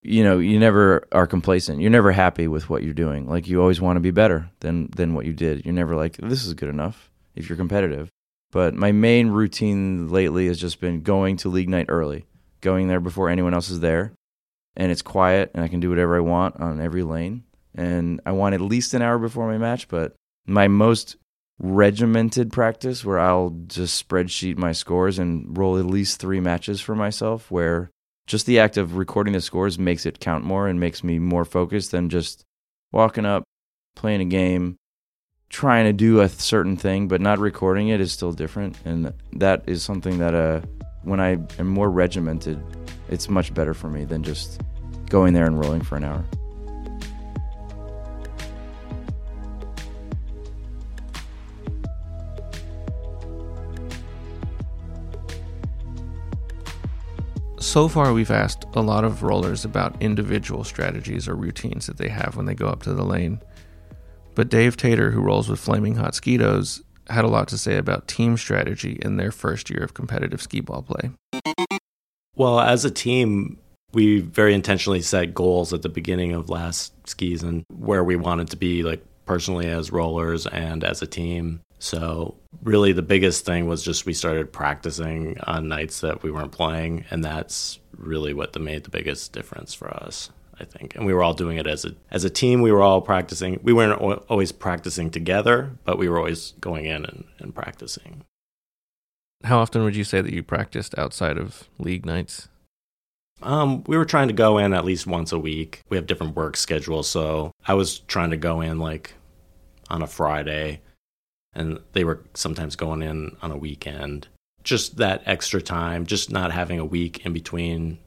[0.04, 1.80] you know, you never are complacent.
[1.80, 3.26] You're never happy with what you're doing.
[3.26, 5.64] Like you always want to be better than, than what you did.
[5.64, 8.10] You're never like, this is good enough if you're competitive.
[8.52, 12.26] But my main routine lately has just been going to league night early,
[12.60, 14.12] going there before anyone else is there.
[14.76, 17.44] And it's quiet and I can do whatever I want on every lane.
[17.74, 20.14] And I want at least an hour before my match, but
[20.46, 21.16] my most
[21.58, 26.94] regimented practice where I'll just spreadsheet my scores and roll at least three matches for
[26.94, 27.90] myself where
[28.26, 31.44] just the act of recording the scores makes it count more and makes me more
[31.44, 32.44] focused than just
[32.92, 33.44] walking up,
[33.94, 34.76] playing a game,
[35.50, 38.76] trying to do a certain thing, but not recording it is still different.
[38.84, 40.60] And that is something that uh,
[41.02, 42.62] when I am more regimented,
[43.08, 44.60] it's much better for me than just
[45.10, 46.24] going there and rolling for an hour.
[57.64, 62.10] So far, we've asked a lot of rollers about individual strategies or routines that they
[62.10, 63.40] have when they go up to the lane.
[64.34, 68.06] But Dave Tater, who rolls with Flaming Hot Skeetos, had a lot to say about
[68.06, 71.10] team strategy in their first year of competitive skee ball play.
[72.36, 73.58] Well, as a team,
[73.92, 78.56] we very intentionally set goals at the beginning of last season where we wanted to
[78.56, 81.60] be like personally as rollers and as a team.
[81.84, 86.50] So, really, the biggest thing was just we started practicing on nights that we weren't
[86.50, 90.30] playing, and that's really what the, made the biggest difference for us.
[90.58, 92.62] I think, and we were all doing it as a as a team.
[92.62, 93.60] We were all practicing.
[93.62, 98.24] We weren't always practicing together, but we were always going in and, and practicing.
[99.42, 102.48] How often would you say that you practiced outside of league nights?
[103.42, 105.82] Um, we were trying to go in at least once a week.
[105.90, 109.12] We have different work schedules, so I was trying to go in like
[109.90, 110.80] on a Friday
[111.54, 114.28] and they were sometimes going in on a weekend.
[114.62, 117.98] Just that extra time, just not having a week in between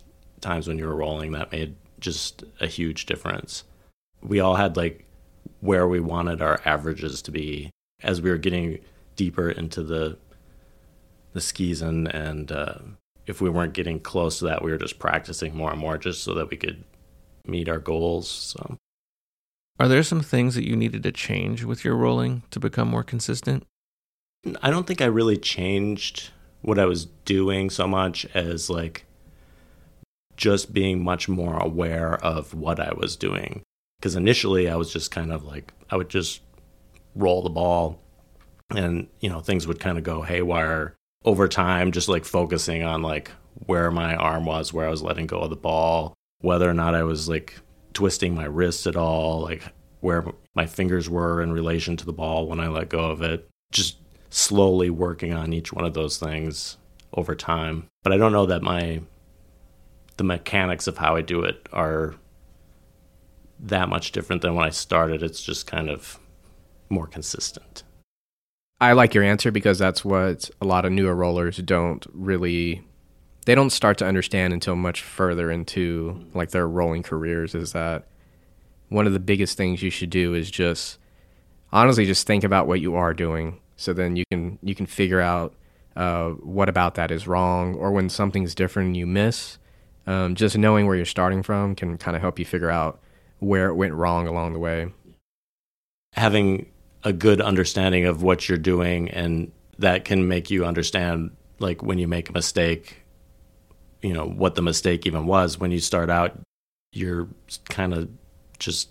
[0.42, 3.64] times when you were rolling, that made just a huge difference.
[4.22, 5.06] We all had like
[5.62, 7.70] where we wanted our averages to be
[8.04, 8.80] as we were getting
[9.16, 10.18] deeper into the
[11.34, 12.76] the skis and and uh,
[13.28, 16.24] if we weren't getting close to that, we were just practicing more and more just
[16.24, 16.84] so that we could
[17.46, 18.30] meet our goals.
[18.30, 18.78] So
[19.80, 23.04] are there some things that you needed to change with your rolling to become more
[23.04, 23.64] consistent?
[24.62, 29.06] I don't think I really changed what I was doing so much as like
[30.36, 33.62] just being much more aware of what I was doing.
[34.00, 36.42] Because initially I was just kind of like, I would just
[37.16, 38.00] roll the ball
[38.76, 43.02] and, you know, things would kind of go haywire over time, just like focusing on
[43.02, 43.32] like
[43.66, 46.94] where my arm was, where I was letting go of the ball, whether or not
[46.96, 47.60] I was like
[47.98, 49.64] twisting my wrists at all, like
[50.02, 53.50] where my fingers were in relation to the ball when I let go of it.
[53.72, 53.98] Just
[54.30, 56.78] slowly working on each one of those things
[57.14, 57.88] over time.
[58.04, 59.02] But I don't know that my
[60.18, 62.14] the mechanics of how I do it are
[63.62, 65.24] that much different than when I started.
[65.24, 66.20] It's just kind of
[66.90, 67.82] more consistent.
[68.80, 72.84] I like your answer because that's what a lot of newer rollers don't really
[73.48, 78.06] they don't start to understand until much further into like their rolling careers is that
[78.90, 81.00] one of the biggest things you should do is just
[81.72, 83.62] honestly just think about what you are doing.
[83.78, 85.54] So then you can you can figure out
[85.96, 89.60] uh, what about that is wrong or when something's different and you miss
[90.08, 93.00] um, just knowing where you're starting from can kind of help you figure out
[93.40, 94.92] where it went wrong along the way.
[96.16, 96.70] Having
[97.06, 101.98] a good understanding of what you're doing and that can make you understand like when
[101.98, 103.06] you make a mistake
[104.02, 106.40] you know what the mistake even was when you start out
[106.94, 107.28] you're
[107.70, 108.10] kind of
[108.60, 108.90] just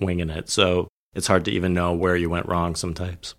[0.00, 3.34] winging it so it's hard to even know where you went wrong sometimes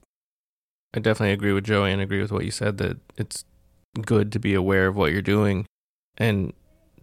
[0.93, 3.45] I definitely agree with Joey and agree with what you said that it's
[4.01, 5.65] good to be aware of what you're doing.
[6.17, 6.53] And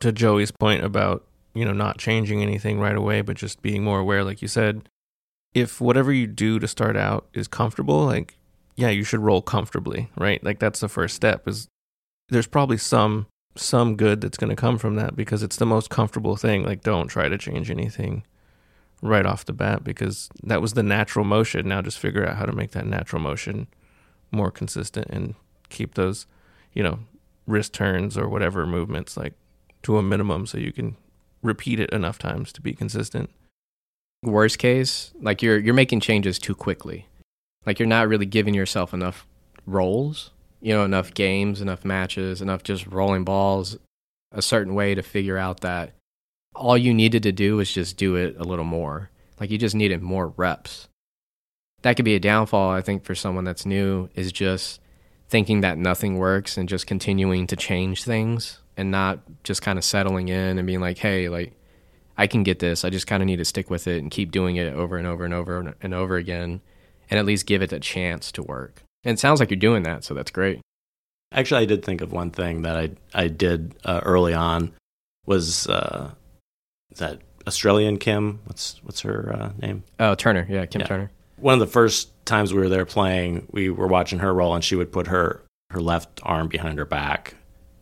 [0.00, 4.00] to Joey's point about, you know, not changing anything right away, but just being more
[4.00, 4.88] aware, like you said,
[5.54, 8.36] if whatever you do to start out is comfortable, like,
[8.74, 10.42] yeah, you should roll comfortably, right?
[10.42, 11.68] Like that's the first step is
[12.28, 15.90] there's probably some some good that's going to come from that because it's the most
[15.90, 16.64] comfortable thing.
[16.64, 18.24] Like don't try to change anything
[19.02, 21.68] right off the bat because that was the natural motion.
[21.68, 23.68] Now just figure out how to make that natural motion
[24.30, 25.34] more consistent and
[25.68, 26.26] keep those,
[26.72, 27.00] you know,
[27.46, 29.34] wrist turns or whatever movements like
[29.82, 30.96] to a minimum so you can
[31.42, 33.30] repeat it enough times to be consistent.
[34.22, 37.06] Worst case, like you're you're making changes too quickly.
[37.66, 39.26] Like you're not really giving yourself enough
[39.66, 40.30] rolls,
[40.64, 43.76] you know, enough games, enough matches, enough just rolling balls
[44.32, 45.92] a certain way to figure out that
[46.54, 49.10] all you needed to do was just do it a little more.
[49.38, 50.88] Like you just needed more reps.
[51.82, 54.80] That could be a downfall, I think, for someone that's new, is just
[55.28, 59.84] thinking that nothing works and just continuing to change things and not just kind of
[59.84, 61.52] settling in and being like, hey, like,
[62.16, 62.86] I can get this.
[62.86, 65.06] I just kind of need to stick with it and keep doing it over and
[65.06, 66.62] over and over and over again
[67.10, 68.82] and at least give it a chance to work.
[69.04, 70.60] And it sounds like you're doing that, so that's great.
[71.32, 74.72] Actually, I did think of one thing that I I did uh, early on
[75.26, 76.10] was uh,
[76.96, 78.40] that Australian Kim.
[78.44, 79.84] What's what's her uh, name?
[79.98, 80.46] Oh, Turner.
[80.48, 80.86] Yeah, Kim Yeah.
[80.86, 81.10] Turner.
[81.36, 84.62] One of the first times we were there playing, we were watching her roll, and
[84.64, 87.34] she would put her her left arm behind her back,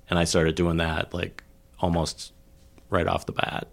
[0.09, 1.45] and I started doing that like
[1.79, 2.33] almost
[2.91, 3.69] right off the bat.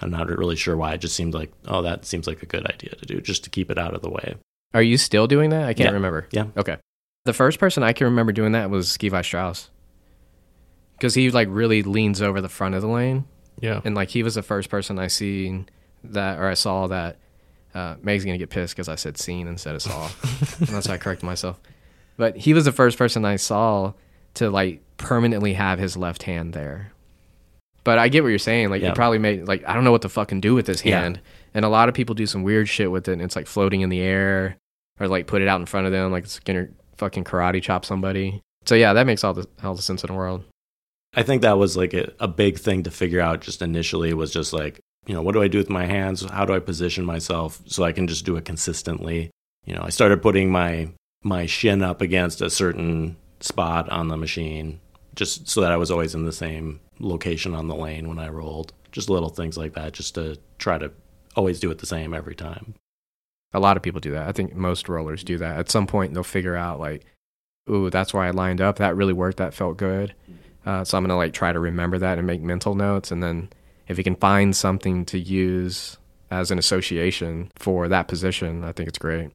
[0.00, 0.94] I'm not really sure why.
[0.94, 3.50] It just seemed like, oh, that seems like a good idea to do, just to
[3.50, 4.36] keep it out of the way.
[4.74, 5.64] Are you still doing that?
[5.64, 5.94] I can't Yeah.
[5.94, 6.26] remember.
[6.30, 6.44] Yeah.
[6.56, 6.76] Okay.
[7.24, 9.68] The first person I can remember doing that was Skivi Strauss.
[10.96, 13.24] Because he like really leans over the front of the lane.
[13.60, 13.80] Yeah.
[13.84, 15.68] And like he was the first person I seen
[16.04, 17.16] that, or I saw that.
[17.74, 20.04] Uh, Meg's gonna get pissed because I said seen instead of saw,
[20.58, 21.60] and that's why I corrected myself.
[22.16, 23.92] But he was the first person I saw
[24.34, 26.92] to like permanently have his left hand there.
[27.84, 28.70] But I get what you're saying.
[28.70, 28.88] Like Yeah.
[28.88, 31.00] you probably made like I don't know what to fucking do with this Yeah.
[31.00, 31.20] hand,
[31.54, 33.12] and a lot of people do some weird shit with it.
[33.12, 34.56] and It's like floating in the air,
[35.00, 37.84] or like put it out in front of them, like it's gonna fucking karate chop
[37.84, 38.40] somebody.
[38.66, 40.44] So yeah, that makes all the all the sense in the world.
[41.14, 44.32] I think that was like a, a big thing to figure out just initially was
[44.32, 46.24] just like, you know, what do I do with my hands?
[46.30, 49.30] How do I position myself so I can just do it consistently?
[49.66, 50.90] You know, I started putting my
[51.22, 54.80] my shin up against a certain spot on the machine
[55.14, 58.28] just so that I was always in the same location on the lane when I
[58.28, 58.72] rolled.
[58.92, 60.92] Just little things like that just to try to
[61.36, 62.74] always do it the same every time.
[63.52, 64.28] A lot of people do that.
[64.28, 65.58] I think most rollers do that.
[65.58, 67.04] At some point, they'll figure out like,
[67.68, 68.76] ooh, that's why I lined up.
[68.76, 69.38] That really worked.
[69.38, 70.14] That felt good.
[70.64, 73.48] Uh, so I'm gonna like try to remember that and make mental notes, and then
[73.88, 75.96] if you can find something to use
[76.30, 79.30] as an association for that position, I think it's great.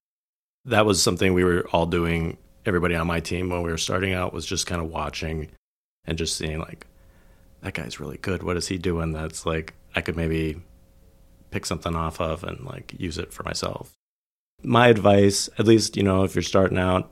[0.66, 4.14] that was something we were all doing everybody on my team when we were starting
[4.14, 5.52] out was just kind of watching
[6.06, 6.88] and just seeing like
[7.62, 10.60] that guy's really good what is he doing that's like i could maybe
[11.52, 13.92] pick something off of and like use it for myself
[14.66, 17.12] my advice at least you know if you're starting out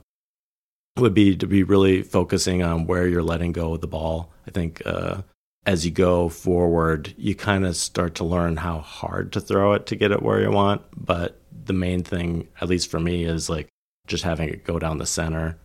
[0.96, 4.32] would be to be really focusing on where you're letting go of the ball.
[4.46, 5.22] I think uh,
[5.66, 9.86] as you go forward you kind of start to learn how hard to throw it
[9.86, 10.82] to get it where you want.
[10.96, 13.68] But the main thing at least for me is like
[14.06, 15.58] just having it go down the center.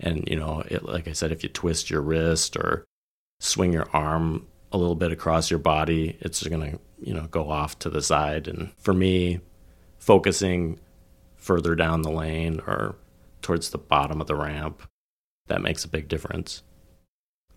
[0.00, 2.84] And you know it, like i said if you twist your wrist or
[3.40, 7.50] swing your arm a little bit across your body it's going to you know go
[7.50, 8.46] off to the side.
[8.46, 9.40] And for me
[9.98, 10.78] focusing
[11.48, 12.94] further down the lane or
[13.40, 14.82] towards the bottom of the ramp
[15.46, 16.62] that makes a big difference.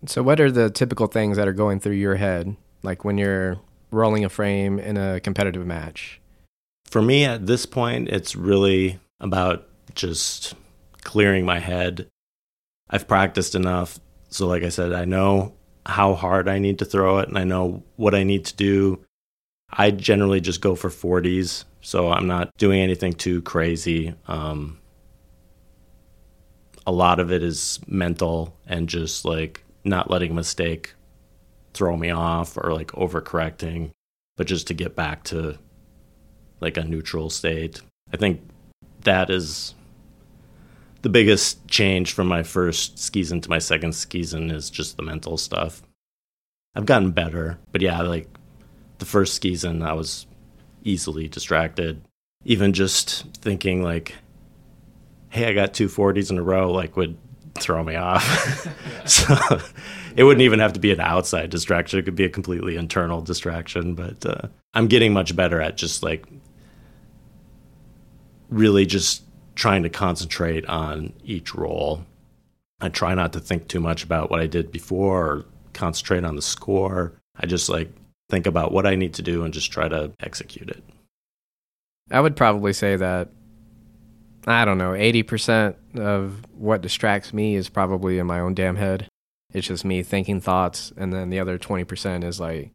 [0.06, 3.60] So, what are the typical things that are going through your head, like when you're
[3.90, 6.22] rolling a frame in a competitive match?
[6.92, 10.54] for me at this point it's really about just
[11.00, 12.06] clearing my head.
[12.90, 13.98] I've practiced enough.
[14.28, 15.54] So like i said i know
[15.84, 19.04] how hard i need to throw it and i know what i need to do
[19.72, 24.78] i generally just go for 40s so i'm not doing anything too crazy um,
[26.86, 30.94] a lot of it is mental and just like not letting a mistake
[31.74, 33.90] throw me off or like overcorrecting
[34.36, 35.58] but just to get back to
[36.62, 37.82] like a neutral state.
[38.12, 38.40] I think
[39.02, 39.74] that is
[41.02, 45.36] the biggest change from my first season to my second season is just the mental
[45.36, 45.82] stuff.
[46.74, 48.28] I've gotten better, but yeah, like
[49.02, 50.26] the first season I was
[50.84, 52.02] easily distracted.
[52.44, 54.14] Even just thinking like
[55.32, 57.16] hey, I got two 40s in a row, like would
[57.54, 58.68] throw me off.
[59.06, 59.34] so
[60.14, 61.98] it wouldn't even have to be an outside distraction.
[61.98, 63.94] It could be a completely internal distraction.
[63.94, 66.26] But uh, I'm getting much better at just like
[68.50, 69.22] really just
[69.54, 72.04] trying to concentrate on each roll.
[72.82, 76.36] I try not to think too much about what I did before or concentrate on
[76.36, 77.14] the score.
[77.36, 77.90] I just like
[78.32, 80.82] think about what I need to do and just try to execute it.
[82.10, 83.28] I would probably say that
[84.46, 89.06] I don't know, 80% of what distracts me is probably in my own damn head.
[89.52, 92.72] It's just me thinking thoughts and then the other 20% is like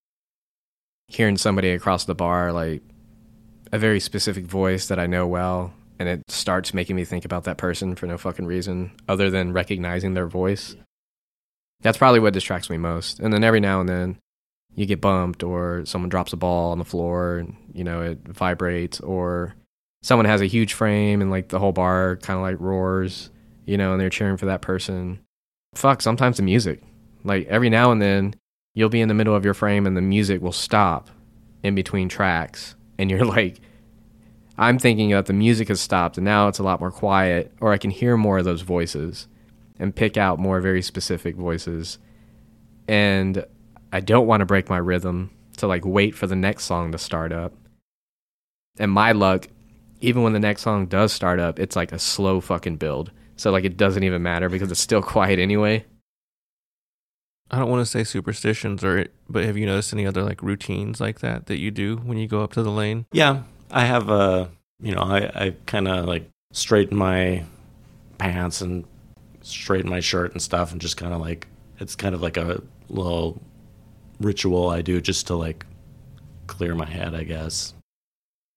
[1.07, 2.83] hearing somebody across the bar like
[3.71, 7.45] a very specific voice that I know well and it starts making me think about
[7.45, 10.75] that person for no fucking reason other than recognizing their voice.
[11.81, 13.19] That's probably what distracts me most.
[13.19, 14.19] And then every now and then
[14.77, 18.19] you get bumped or someone drops a ball on the floor and you know it
[18.27, 19.55] vibrates or
[20.03, 23.31] someone has a huge frame and like the whole bar kind of like roars,
[23.65, 25.19] you know, and they're cheering for that person.
[25.75, 26.81] Fuck, sometimes the music.
[27.23, 28.35] Like every now and then
[28.75, 31.09] you'll be in the middle of your frame and the music will stop
[31.63, 33.59] in between tracks and you're like
[34.59, 37.73] I'm thinking that the music has stopped and now it's a lot more quiet, or
[37.73, 39.27] I can hear more of those voices
[39.79, 41.97] and pick out more very specific voices.
[42.87, 43.45] And
[43.91, 46.97] I don't want to break my rhythm to like wait for the next song to
[46.97, 47.53] start up.
[48.79, 49.47] And my luck,
[50.01, 53.11] even when the next song does start up, it's like a slow fucking build.
[53.37, 55.85] So like it doesn't even matter because it's still quiet anyway.
[57.49, 60.99] I don't want to say superstitions or but have you noticed any other like routines
[60.99, 63.05] like that that you do when you go up to the lane?
[63.13, 64.49] Yeah, I have a,
[64.81, 67.45] you know, I, I kind of like straighten my
[68.17, 68.83] pants and
[69.41, 71.47] straighten my shirt and stuff and just kind of like,
[71.79, 73.41] it's kind of like a little
[74.19, 75.65] ritual I do just to like
[76.47, 77.73] clear my head, I guess.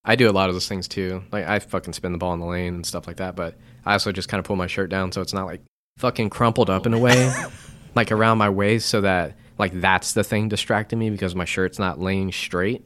[0.05, 1.23] I do a lot of those things too.
[1.31, 3.93] Like I fucking spin the ball in the lane and stuff like that, but I
[3.93, 5.63] also just kind of pull my shirt down so it's not like
[5.99, 7.33] fucking crumpled up in a way,
[7.95, 11.79] like around my waist so that like that's the thing distracting me because my shirt's
[11.79, 12.85] not laying straight.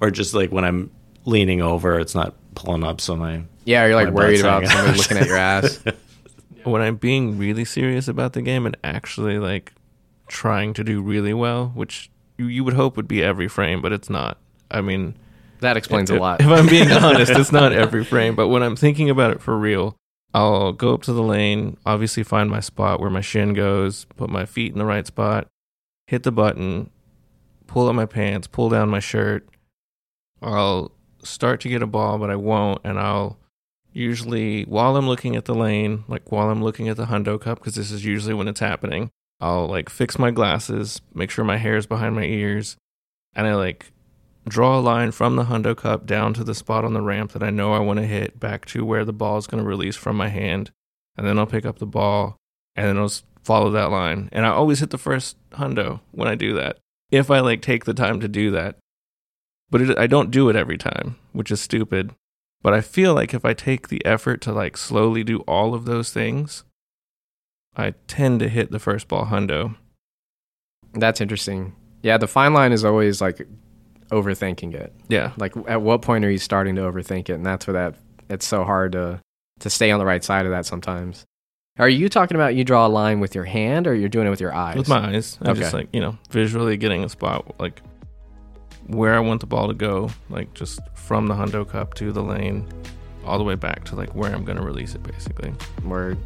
[0.00, 0.90] Or just like when I'm
[1.26, 3.00] leaning over, it's not pulling up.
[3.00, 4.96] So my yeah, you're like worried about somebody out.
[4.96, 5.82] looking at your ass.
[6.64, 9.74] When I'm being really serious about the game and actually like
[10.28, 14.10] trying to do really well, which you, would hope would be every frame, but it's
[14.10, 14.38] not.
[14.70, 15.16] I mean,
[15.60, 16.40] That explains if, a lot.
[16.40, 19.56] If I'm being honest, it's not every frame, but when I'm thinking about it for
[19.56, 19.96] real,
[20.32, 24.30] I'll go up to the lane, obviously find my spot where my shin goes, put
[24.30, 25.46] my feet in the right spot,
[26.08, 26.90] hit the button,
[27.68, 29.48] pull up my pants, pull down my shirt.
[30.42, 30.90] I'll
[31.22, 33.38] start to get a ball, but I won't, and I'll
[33.92, 37.60] usually while I'm looking at the lane, like while I'm looking at the hundo cup,
[37.60, 39.10] because this is usually when it's happening,
[39.40, 42.76] I'll like fix my glasses, make sure my hair is behind my ears,
[43.34, 43.92] and I like
[44.48, 47.42] draw a line from the hundo cup down to the spot on the ramp that
[47.42, 49.96] I know I want to hit back to where the ball is going to release
[49.96, 50.70] from my hand,
[51.16, 52.36] and then I'll pick up the ball
[52.76, 53.12] and then I'll
[53.42, 56.78] follow that line, and I always hit the first hundo when I do that.
[57.10, 58.76] If I like take the time to do that,
[59.70, 62.14] but it, I don't do it every time, which is stupid.
[62.62, 65.84] But I feel like if I take the effort to like slowly do all of
[65.84, 66.64] those things,
[67.76, 69.76] I tend to hit the first ball hundo.
[70.92, 71.74] That's interesting.
[72.02, 73.46] Yeah, the fine line is always like
[74.10, 74.92] overthinking it.
[75.08, 77.32] Yeah, Like at what point are you starting to overthink it?
[77.34, 77.96] And that's where that
[78.28, 79.20] it's so hard to
[79.60, 81.24] to stay on the right side of that sometimes.
[81.78, 84.30] Are you talking about you draw a line with your hand or you're doing it
[84.30, 84.76] with your eyes?
[84.76, 85.38] with my eyes.
[85.42, 87.80] I'm just like you know visually getting a spot like
[88.86, 92.22] where I want the ball to go, like just from the hundo cup to the
[92.22, 92.68] lane,
[93.24, 95.54] all the way back to like where I'm going to release it, basically.
[95.84, 96.18] Word.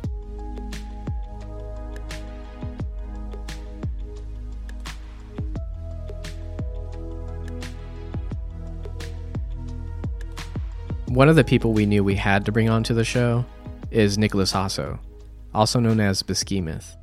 [11.09, 13.47] One of the people we knew we had to bring onto the show
[13.91, 14.99] is Nicholas Hasso,
[15.55, 16.97] also known as Beschemeth.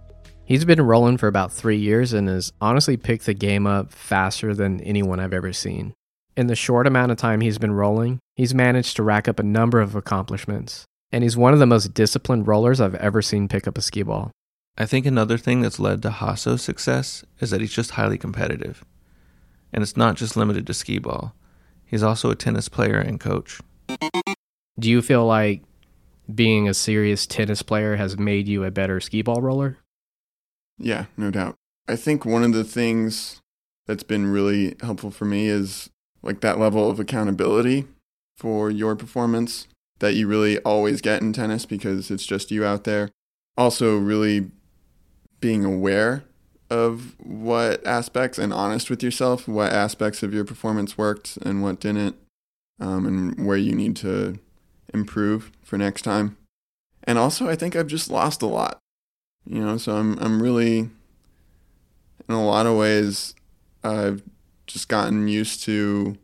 [0.44, 4.54] He's been rolling for about three years and has honestly picked the game up faster
[4.54, 5.96] than anyone I've ever seen.
[6.38, 9.44] In the short amount of time he's been rolling, he's managed to rack up a
[9.44, 13.68] number of accomplishments, and he's one of the most disciplined rollers I've ever seen pick
[13.68, 14.30] up a skee ball.
[14.78, 18.86] I think another thing that's led to Hasso's success is that he's just highly competitive.
[19.74, 21.34] And it's not just limited to skee ball.
[21.84, 23.60] He's also a tennis player and coach.
[24.80, 25.64] Do you feel like
[26.34, 29.78] being a serious tennis player has made you a better skee ball roller?
[30.78, 31.56] Yeah, no doubt.
[31.88, 33.42] I think one of the things
[33.88, 35.90] that's been really helpful for me is
[36.22, 37.86] like that level of accountability
[38.36, 39.68] for your performance
[40.00, 43.10] that you really always get in tennis because it's just you out there.
[43.58, 44.52] Also, really
[45.40, 46.26] being aware
[46.70, 51.80] of what aspects and honest with yourself, what aspects of your performance worked and what
[51.80, 52.16] didn't,
[52.82, 54.40] um, and where you need to
[54.96, 56.38] improve for next time.
[57.04, 58.80] And also I think I've just lost a lot.
[59.46, 60.92] You know, so I'm I'm really in
[62.30, 63.36] a lot of ways
[63.84, 64.24] I've
[64.66, 66.18] just gotten used to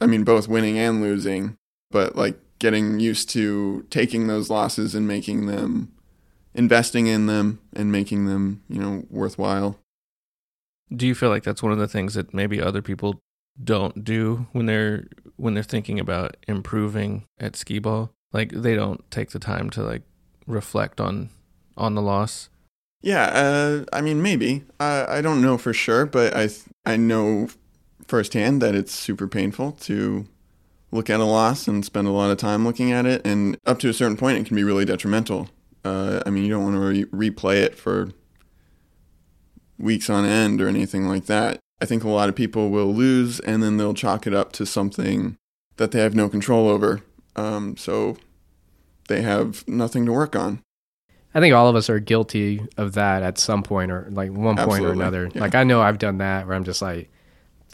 [0.00, 1.56] I mean both winning and losing,
[1.90, 5.92] but like getting used to taking those losses and making them
[6.54, 9.78] investing in them and making them, you know, worthwhile.
[10.94, 13.20] Do you feel like that's one of the things that maybe other people
[13.62, 15.06] don't do when they're
[15.40, 18.12] when they're thinking about improving at skee ball?
[18.32, 20.02] Like they don't take the time to like
[20.46, 21.30] reflect on
[21.76, 22.48] on the loss.
[23.02, 24.64] Yeah, uh, I mean maybe.
[24.78, 26.48] I I don't know for sure, but I
[26.84, 27.48] I know
[28.06, 30.26] firsthand that it's super painful to
[30.92, 33.78] look at a loss and spend a lot of time looking at it, and up
[33.80, 35.48] to a certain point, it can be really detrimental.
[35.84, 38.10] Uh, I mean, you don't want to re- replay it for
[39.78, 41.58] weeks on end or anything like that.
[41.80, 44.66] I think a lot of people will lose and then they'll chalk it up to
[44.66, 45.36] something
[45.76, 47.00] that they have no control over.
[47.36, 48.16] Um, so
[49.08, 50.62] they have nothing to work on.
[51.34, 54.56] I think all of us are guilty of that at some point or like one
[54.56, 55.30] point or another.
[55.32, 55.40] yeah.
[55.40, 57.08] Like I know I've done that where I'm just like,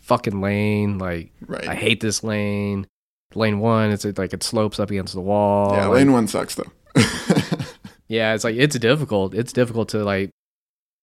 [0.02, 1.66] fucking lane, like Right.
[1.66, 2.86] I hate this lane.
[3.34, 5.72] Lane one, it's like it slopes up against the wall.
[5.72, 6.70] yeah, like- lane one sucks though.
[8.08, 9.34] yeah, it's like it's difficult.
[9.34, 10.30] It's difficult to like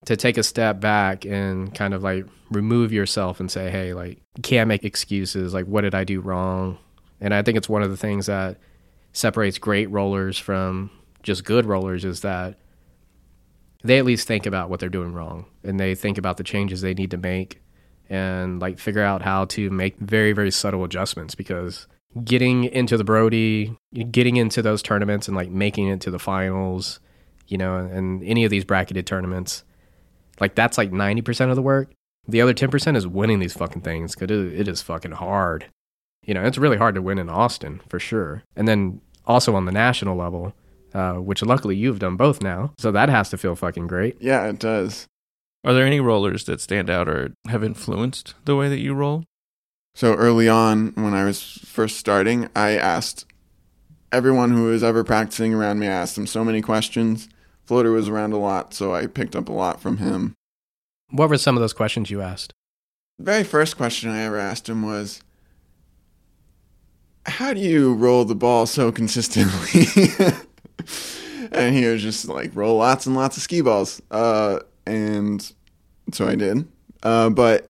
[0.06, 4.22] to take a step back and kind of like remove yourself and say, hey, like
[4.42, 5.54] can't make excuses.
[5.54, 6.78] Like what did I do wrong?
[7.22, 8.58] And I think it's one of the things that
[9.14, 10.90] separates great rollers from
[11.22, 12.58] just good rollers is that
[13.84, 16.82] they at least think about what they're doing wrong and they think about the changes
[16.82, 17.62] they need to make
[18.10, 21.88] and like figure out how to make very very subtle adjustments because
[22.24, 23.76] getting into the Brody,
[24.12, 27.00] getting into those tournaments and like making it to the finals,
[27.48, 29.64] you know, and any of these bracketed tournaments,
[30.40, 31.92] like that's like 90% of the work.
[32.28, 35.66] The other 10% is winning these fucking things because it, it is fucking hard.
[36.26, 38.44] You know, it's really hard to win in Austin for sure.
[38.56, 40.54] And then also on the national level,
[40.94, 42.72] uh, which luckily you've done both now.
[42.78, 44.18] So that has to feel fucking great.
[44.22, 45.08] yeah, it does.
[45.66, 49.24] Are there any rollers that stand out or have influenced the way that you roll?
[49.96, 53.26] So early on, when I was first starting, I asked
[54.12, 57.30] everyone who was ever practicing around me, I asked them so many questions.
[57.66, 60.36] Floater was around a lot, so I picked up a lot from him.
[61.10, 62.54] What were some of those questions you asked?
[63.20, 65.22] The very first question I ever asked him was,
[67.26, 69.86] How do you roll the ball so consistently?
[71.52, 74.02] and he was just like, Roll lots and lots of skee balls.
[74.12, 75.54] Uh, and
[76.12, 76.68] so I did.
[77.02, 77.66] Uh, but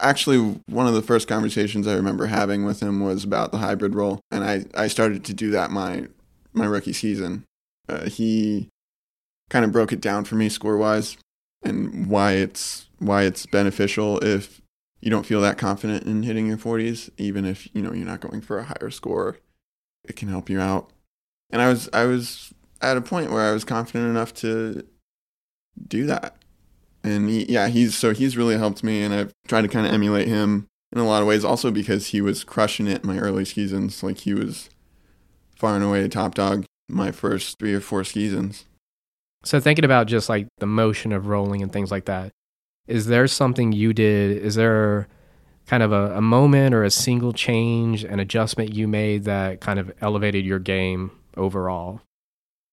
[0.00, 3.94] actually, one of the first conversations I remember having with him was about the hybrid
[3.94, 4.20] roll.
[4.30, 6.06] And I, I started to do that my,
[6.52, 7.44] my rookie season.
[7.88, 8.68] Uh, he
[9.50, 11.16] kind of broke it down for me score wise
[11.62, 14.60] and why it's why it's beneficial if
[15.00, 18.20] you don't feel that confident in hitting your 40s even if you know you're not
[18.20, 19.38] going for a higher score
[20.08, 20.90] it can help you out.
[21.50, 24.86] And i was i was at a point where i was confident enough to
[25.86, 26.36] do that.
[27.02, 29.92] And he, yeah he's so he's really helped me and i've tried to kind of
[29.92, 33.18] emulate him in a lot of ways also because he was crushing it in my
[33.18, 34.02] early seasons.
[34.02, 34.70] Like he was
[35.56, 38.64] far and away a top dog my first three or four seasons
[39.44, 42.32] So thinking about just like the motion of rolling and things like that,
[42.86, 44.36] is there something you did?
[44.38, 45.08] Is there
[45.66, 49.78] kind of a, a moment or a single change, an adjustment you made that kind
[49.78, 52.00] of elevated your game overall?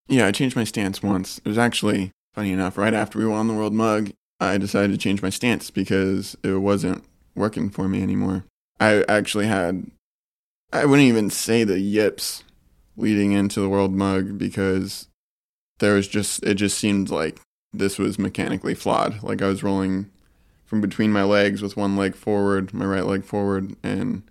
[0.07, 1.39] Yeah, I changed my stance once.
[1.39, 2.77] It was actually funny enough.
[2.77, 6.53] Right after we won the World Mug, I decided to change my stance because it
[6.53, 7.03] wasn't
[7.35, 8.45] working for me anymore.
[8.79, 9.89] I actually had,
[10.71, 12.43] I wouldn't even say the yips
[12.97, 15.07] leading into the World Mug because
[15.79, 17.39] there was just, it just seemed like
[17.73, 19.21] this was mechanically flawed.
[19.23, 20.09] Like I was rolling
[20.65, 24.23] from between my legs with one leg forward, my right leg forward, and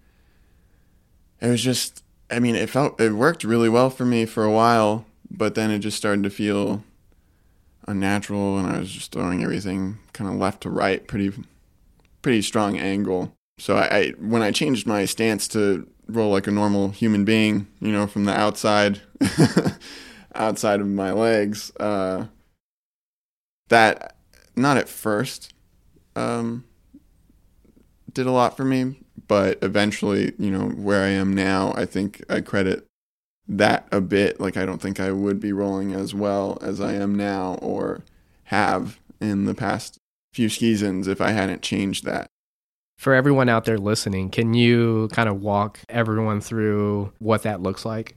[1.41, 4.51] it was just, I mean, it felt, it worked really well for me for a
[4.51, 6.85] while but then it just started to feel
[7.89, 11.33] unnatural and i was just throwing everything kind of left to right pretty
[12.21, 16.53] pretty strong angle so I, I when i changed my stance to roll like a
[16.53, 19.01] normal human being you know from the outside
[20.35, 22.27] outside of my legs uh
[23.69, 24.17] that
[24.57, 25.53] not at first
[26.17, 26.65] um
[28.13, 28.97] did a lot for me
[29.29, 32.87] but eventually you know where i am now i think i credit
[33.49, 34.41] that a bit.
[34.41, 38.03] Like I don't think I would be rolling as well as I am now or
[38.45, 39.99] have in the past
[40.33, 42.29] few seasons if I hadn't changed that.
[42.99, 47.85] For everyone out there listening, can you kind of walk everyone through what that looks
[47.85, 48.15] like?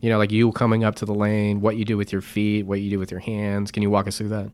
[0.00, 2.66] You know, like you coming up to the lane, what you do with your feet,
[2.66, 3.70] what you do with your hands.
[3.70, 4.50] Can you walk us through that?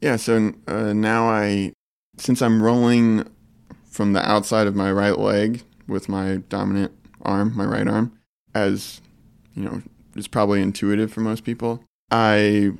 [0.00, 1.72] Yeah, so uh, now I,
[2.16, 3.28] since I'm rolling
[3.90, 8.16] from the outside of my right leg with my dominant arm, my right arm,
[8.54, 9.00] as
[9.54, 9.82] you know,
[10.14, 11.82] is probably intuitive for most people.
[12.10, 12.72] I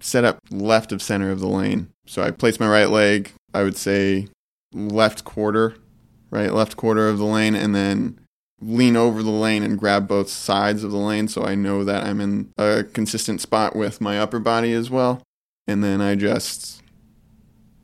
[0.00, 1.88] set up left of center of the lane.
[2.06, 4.28] So I place my right leg, I would say
[4.72, 5.76] left quarter,
[6.30, 6.52] right?
[6.52, 8.18] Left quarter of the lane, and then
[8.60, 12.04] lean over the lane and grab both sides of the lane so I know that
[12.04, 15.22] I'm in a consistent spot with my upper body as well.
[15.66, 16.82] And then I just,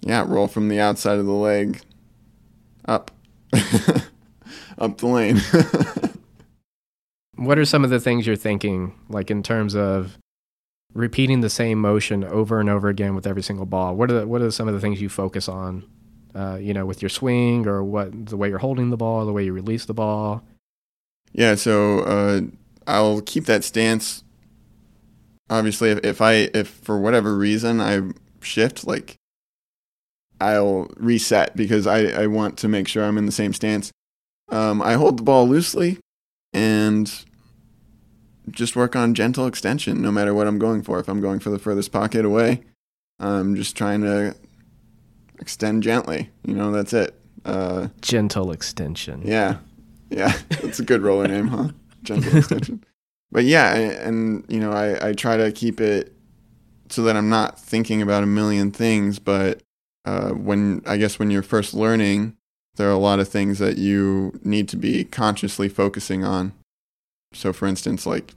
[0.01, 1.83] yeah, roll from the outside of the leg
[2.87, 3.11] up,
[4.79, 5.41] up the lane.
[7.37, 10.19] What are some of the things you're thinking, like in terms of
[10.93, 13.97] repeating the same motion over and over again with every single ball?
[13.97, 15.85] What are the, what are some of the things you focus on?
[16.35, 19.33] Uh, you know, with your swing or what the way you're holding the ball, the
[19.33, 20.45] way you release the ball.
[21.35, 22.41] Yeah, so uh,
[22.87, 24.23] I'll keep that stance.
[25.51, 28.01] Obviously, if, if I if for whatever reason I
[28.41, 29.17] shift, like
[30.41, 33.91] I'll reset because I, I want to make sure I'm in the same stance.
[34.51, 35.99] Um, I hold the ball loosely
[36.53, 37.13] and
[38.51, 40.99] just work on gentle extension no matter what I'm going for.
[41.01, 42.63] If I'm going for the furthest pocket away,
[43.19, 44.35] I'm just trying to
[45.41, 46.31] extend gently.
[46.45, 47.19] You know, that's it.
[47.45, 49.23] Uh, Gentle extension.
[49.25, 49.59] yeah,
[50.11, 51.69] yeah, that's a good roller name, huh?
[52.03, 52.85] Gentle extension.
[53.31, 56.13] But yeah, and you know, I, I try to keep it
[56.89, 59.19] so that I'm not thinking about a million things.
[59.19, 59.61] But
[60.05, 62.37] uh, when I guess when you're first learning,
[62.77, 66.53] there are a lot of things that you need to be consciously focusing on.
[67.33, 68.35] So, for instance, like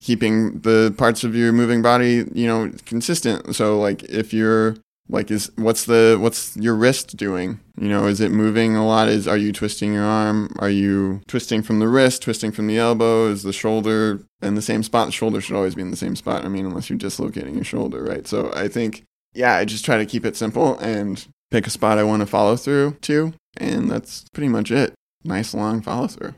[0.00, 3.54] keeping the parts of your moving body, you know, consistent.
[3.54, 4.76] So, like if you're
[5.12, 7.60] like is what's the what's your wrist doing?
[7.78, 9.08] You know is it moving a lot?
[9.08, 10.52] Is are you twisting your arm?
[10.58, 13.28] Are you twisting from the wrist twisting from the elbow?
[13.28, 15.06] Is the shoulder in the same spot?
[15.06, 16.44] The shoulder should always be in the same spot.
[16.44, 18.26] I mean unless you're dislocating your shoulder right?
[18.26, 19.04] So i think
[19.34, 22.26] yeah i just try to keep it simple and pick a spot i want to
[22.26, 24.94] follow through to and that's pretty much it.
[25.24, 26.34] Nice long follow through.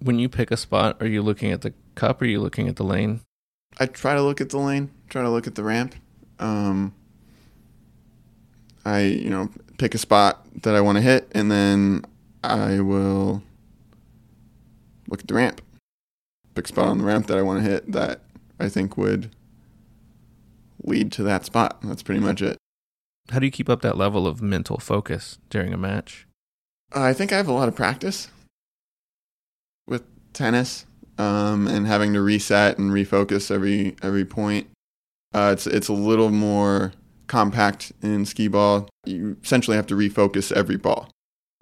[0.00, 2.68] When you pick a spot, are you looking at the cup or are you looking
[2.68, 3.20] at the lane?
[3.78, 5.94] I try to look at the lane, try to look at the ramp.
[6.38, 6.94] Um,
[8.84, 12.04] I, you know, pick a spot that I want to hit, and then
[12.42, 13.42] I will
[15.08, 15.60] look at the ramp.
[16.54, 18.20] Pick a spot on the ramp that I want to hit that
[18.60, 19.30] I think would
[20.82, 21.78] lead to that spot.
[21.82, 22.56] That's pretty much it.
[23.30, 26.26] How do you keep up that level of mental focus during a match?
[26.92, 28.28] I think I have a lot of practice
[29.86, 30.86] with tennis
[31.18, 34.68] um, and having to reset and refocus every every point.
[35.32, 36.92] Uh, it's it's a little more
[37.26, 38.88] compact in skee ball.
[39.04, 41.10] You essentially have to refocus every ball.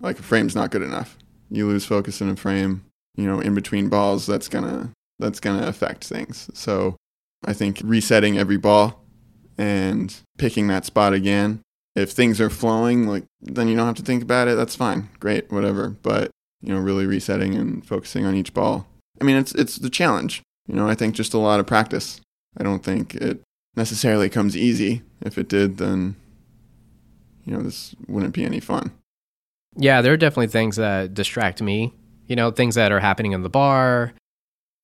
[0.00, 1.16] Like a frame's not good enough.
[1.50, 2.84] You lose focus in a frame,
[3.14, 4.26] you know, in between balls.
[4.26, 6.50] That's gonna that's gonna affect things.
[6.54, 6.96] So
[7.44, 9.04] I think resetting every ball
[9.58, 11.60] and picking that spot again
[11.94, 14.56] if things are flowing, like then you don't have to think about it.
[14.56, 15.90] That's fine, great, whatever.
[15.90, 18.86] But you know, really resetting and focusing on each ball.
[19.20, 20.42] I mean, it's it's the challenge.
[20.66, 22.20] You know, I think just a lot of practice.
[22.56, 23.42] I don't think it
[23.76, 25.02] necessarily comes easy.
[25.20, 26.16] If it did, then
[27.44, 28.92] you know, this wouldn't be any fun.
[29.76, 31.92] Yeah, there are definitely things that distract me.
[32.26, 34.12] You know, things that are happening in the bar.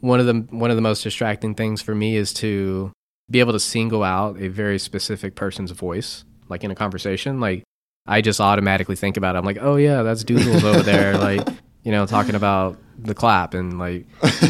[0.00, 2.92] One of the one of the most distracting things for me is to
[3.30, 7.40] be able to single out a very specific person's voice, like in a conversation.
[7.40, 7.64] Like
[8.06, 9.38] I just automatically think about it.
[9.38, 11.46] I'm like, oh yeah, that's Doodles over there, like
[11.82, 14.06] you know, talking about the clap and like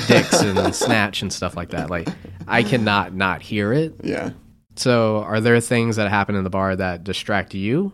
[0.07, 1.91] dicks and snatch and stuff like that.
[1.91, 2.09] Like
[2.47, 3.95] I cannot not hear it.
[4.03, 4.31] Yeah.
[4.77, 7.93] So, are there things that happen in the bar that distract you?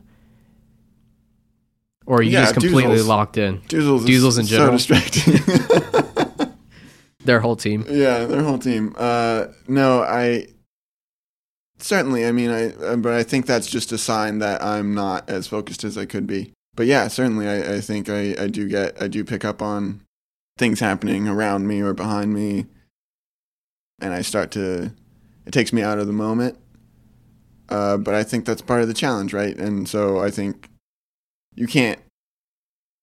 [2.07, 3.07] Or are you Yeah, just completely Doozles.
[3.07, 3.61] locked in?
[3.63, 4.79] Doozles, is Doozles in general?
[4.79, 6.53] so distracting.
[7.25, 7.87] Their whole team.
[7.89, 8.95] Yeah, their whole team.
[8.99, 10.49] Uh, no, I
[11.79, 12.27] certainly.
[12.27, 15.47] I mean, I uh, but I think that's just a sign that I'm not as
[15.47, 16.53] focused as I could be.
[16.77, 20.03] But yeah, certainly, I, I think I, I do get I do pick up on
[20.57, 22.67] things happening around me or behind me,
[24.01, 24.93] and I start to.
[25.47, 26.59] It takes me out of the moment.
[27.69, 29.57] Uh, but I think that's part of the challenge, right?
[29.57, 30.69] And so I think
[31.55, 31.99] you can't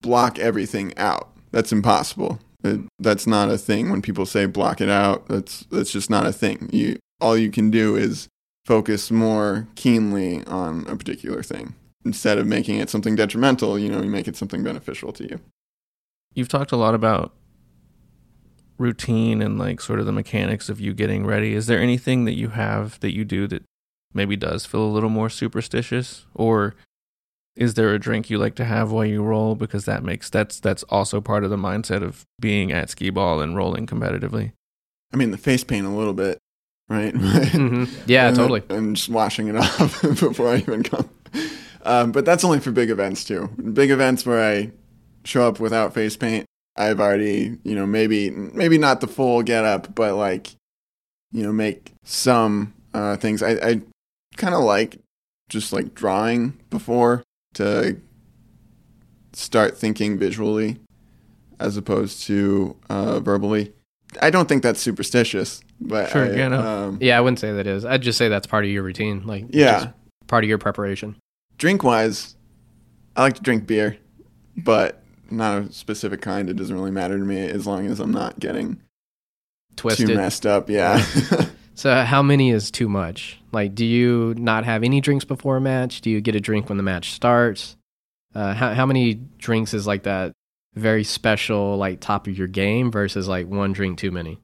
[0.02, 1.32] block everything out.
[1.52, 2.40] That's impossible.
[2.64, 3.90] It, that's not a thing.
[3.90, 6.70] When people say block it out, that's that's just not a thing.
[6.72, 8.28] You all you can do is
[8.66, 11.76] focus more keenly on a particular thing
[12.06, 13.80] instead of making it something detrimental.
[13.80, 15.40] You know, you make it something beneficial to you.
[16.34, 17.34] You've talked a lot about
[18.82, 21.54] routine and like sort of the mechanics of you getting ready.
[21.54, 23.64] Is there anything that you have that you do that
[24.14, 26.76] maybe does feel a little more superstitious or
[27.56, 30.60] is there a drink you like to have while you roll because that makes that's
[30.60, 34.54] that's also part of the mindset of being at skee ball and rolling competitively.
[35.14, 36.40] I mean, the face paint a little bit,
[36.90, 37.14] right?
[37.16, 38.64] hmm Yeah, and, totally.
[38.70, 41.10] And just washing it off before I even come.
[41.84, 43.48] Um, but that's only for big events too.
[43.74, 44.72] Big events where I
[45.24, 46.46] show up without face paint,
[46.76, 50.56] I've already, you know, maybe maybe not the full get up, but like
[51.32, 53.42] you know, make some uh, things.
[53.42, 53.82] I, I
[54.38, 54.98] kind of like
[55.50, 57.24] just like drawing before
[57.56, 57.98] to
[59.34, 60.78] start thinking visually
[61.60, 63.74] as opposed to uh, verbally.
[64.22, 66.60] I don't think that's superstitious, but Sure, I, yeah, no.
[66.60, 67.86] um, Yeah, I wouldn't say that is.
[67.86, 69.92] I'd just say that's part of your routine, like yeah.
[70.28, 71.16] part of your preparation.
[71.58, 72.36] Drink wise,
[73.16, 73.98] I like to drink beer,
[74.58, 75.01] but
[75.32, 76.50] not a specific kind.
[76.50, 78.82] It doesn't really matter to me as long as I'm not getting
[79.76, 80.08] Twisted.
[80.08, 80.70] too messed up.
[80.70, 81.04] Yeah.
[81.74, 83.40] So how many is too much?
[83.52, 86.02] Like, do you not have any drinks before a match?
[86.02, 87.76] Do you get a drink when the match starts?
[88.36, 90.34] Uh, how how many drinks is like that
[90.76, 94.40] very special, like top of your game versus like one drink too many?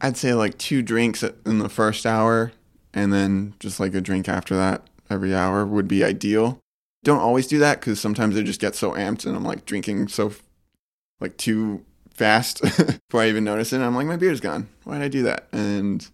[0.00, 2.52] I'd say like two drinks in the first hour
[2.92, 6.60] and then just like a drink after that every hour would be ideal.
[7.04, 10.08] Don't always do that because sometimes I just get so amped and I'm like drinking
[10.08, 10.32] so
[11.20, 12.60] like too fast
[13.08, 13.76] before I even notice it.
[13.76, 14.68] And I'm like, my beer's gone.
[14.84, 15.46] Why'd I do that?
[15.52, 16.06] And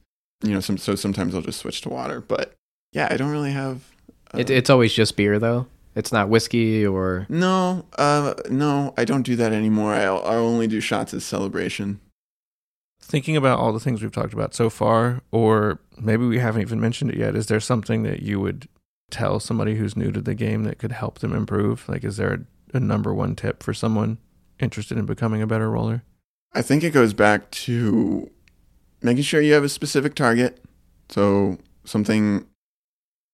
[0.43, 2.20] you know, some so sometimes I'll just switch to water.
[2.20, 2.55] But
[2.93, 3.82] yeah, I don't really have.
[4.34, 5.66] Uh, It, it's always just beer though.
[5.95, 9.93] It's not whiskey or no, uh, no, I don't do that anymore.
[9.93, 12.01] I I only do shots as celebration.
[13.03, 16.80] Thinking about all the things we've talked about so far, or maybe we haven't even
[16.80, 18.68] mentioned it yet, is there something that you would
[19.11, 21.89] tell somebody who's new to the game that could help them improve?
[21.89, 22.33] Like, is there
[22.73, 24.19] a, a number one tip for someone
[24.59, 26.03] interested in becoming a better roller?
[26.53, 28.31] I think it goes back to
[29.03, 30.63] making sure you have a specific target.
[31.09, 32.47] So something,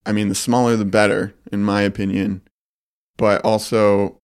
[0.04, 2.42] I mean, the smaller the better, in my opinion.
[3.16, 4.18] But also,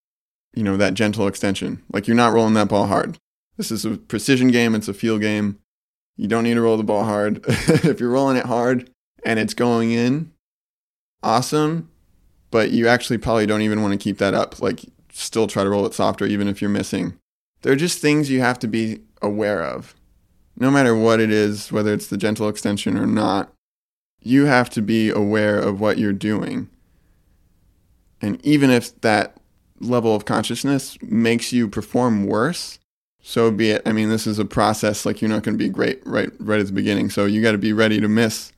[0.54, 1.82] you know, that gentle extension.
[1.92, 3.18] Like you're not rolling that ball hard.
[3.56, 4.74] This is a precision game.
[4.74, 5.58] It's a feel game.
[6.16, 7.44] You don't need to roll the ball hard.
[7.48, 8.90] if you're rolling it hard
[9.24, 10.31] and it's going in,
[11.22, 11.88] awesome.
[12.50, 14.60] But you actually probably don't even want to keep that up.
[14.60, 17.18] Like, still try to roll it softer, even if you're missing.
[17.62, 19.94] There are just things you have to be aware of.
[20.56, 23.52] No matter what it is, whether it's the gentle extension or not,
[24.20, 26.68] you have to be aware of what you're doing.
[28.20, 29.36] And even if that
[29.80, 32.78] level of consciousness makes you perform worse,
[33.20, 33.82] so be it.
[33.86, 35.06] I mean, this is a process.
[35.06, 37.10] Like you're not going to be great right right at the beginning.
[37.10, 38.52] So you got to be ready to miss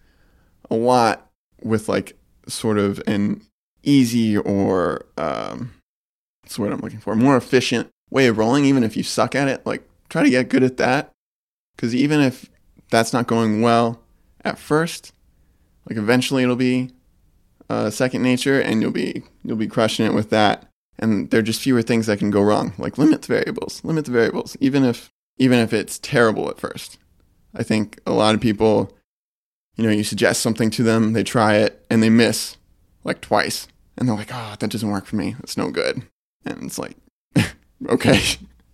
[0.71, 1.31] a lot
[1.63, 2.17] with like
[2.49, 3.43] sort of an
[3.83, 5.75] easy or um,
[6.43, 7.15] that's what I'm looking for.
[7.15, 8.65] More efficient way of rolling.
[8.65, 11.11] Even if you suck at it, like try to get good at that.
[11.77, 12.51] Because even if
[12.91, 14.01] that's not going well
[14.45, 15.13] at first,
[15.89, 16.91] like eventually it'll be
[17.69, 20.69] uh, second nature, and you'll be you'll be crushing it with that
[20.99, 24.05] and there are just fewer things that can go wrong like limit the variables limit
[24.05, 26.99] the variables even if even if it's terrible at first
[27.55, 28.93] i think a lot of people
[29.77, 32.57] you know you suggest something to them they try it and they miss
[33.05, 33.67] like twice
[33.99, 36.03] and they're like oh that doesn't work for me that's no good
[36.47, 36.97] and it's like
[37.89, 38.21] okay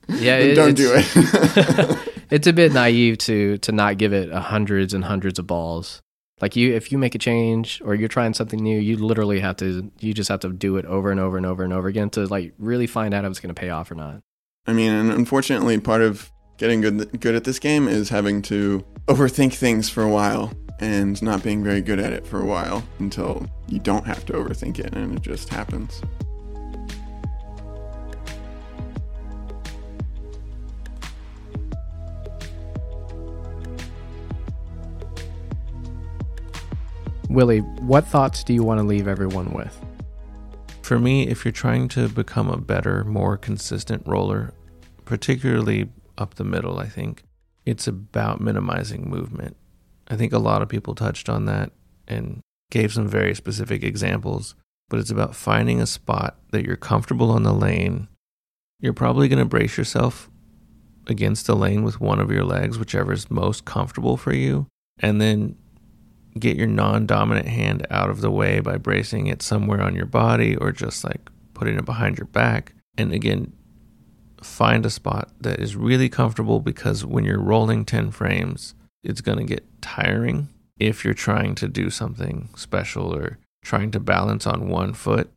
[0.09, 1.99] yeah, it- don't do it
[2.31, 6.01] it's a bit naive to to not give it hundreds and hundreds of balls.
[6.41, 9.57] Like you, if you make a change or you're trying something new, you literally have
[9.57, 9.91] to.
[10.01, 12.25] You just have to do it over and over and over and over again to
[12.27, 14.21] like really find out if it's going to pay off or not.
[14.67, 18.83] I mean, and unfortunately, part of getting good good at this game is having to
[19.07, 22.83] overthink things for a while and not being very good at it for a while
[22.99, 26.03] until you don't have to overthink it and it just happens.
[37.29, 39.79] Willie, what thoughts do you want to leave everyone with?
[40.83, 44.53] For me, if you're trying to become a better, more consistent roller,
[45.05, 47.23] particularly up the middle, I think
[47.65, 49.57] it's about minimizing movement.
[50.11, 51.71] I think a lot of people touched on that
[52.09, 52.41] and
[52.71, 54.57] gave some very specific examples,
[54.89, 58.09] but it's about finding a spot that you're comfortable on the lane.
[58.81, 60.29] You're probably going to brace yourself
[61.07, 64.67] against the lane with one of your legs, whichever is most comfortable for you,
[64.99, 65.57] and then
[66.39, 70.07] get your non dominant hand out of the way by bracing it somewhere on your
[70.07, 72.75] body or just like putting it behind your back.
[72.99, 73.53] And again,
[74.43, 79.39] find a spot that is really comfortable because when you're rolling 10 frames, it's going
[79.39, 80.49] to get tiring
[80.79, 85.31] if you're trying to do something special or trying to balance on one foot.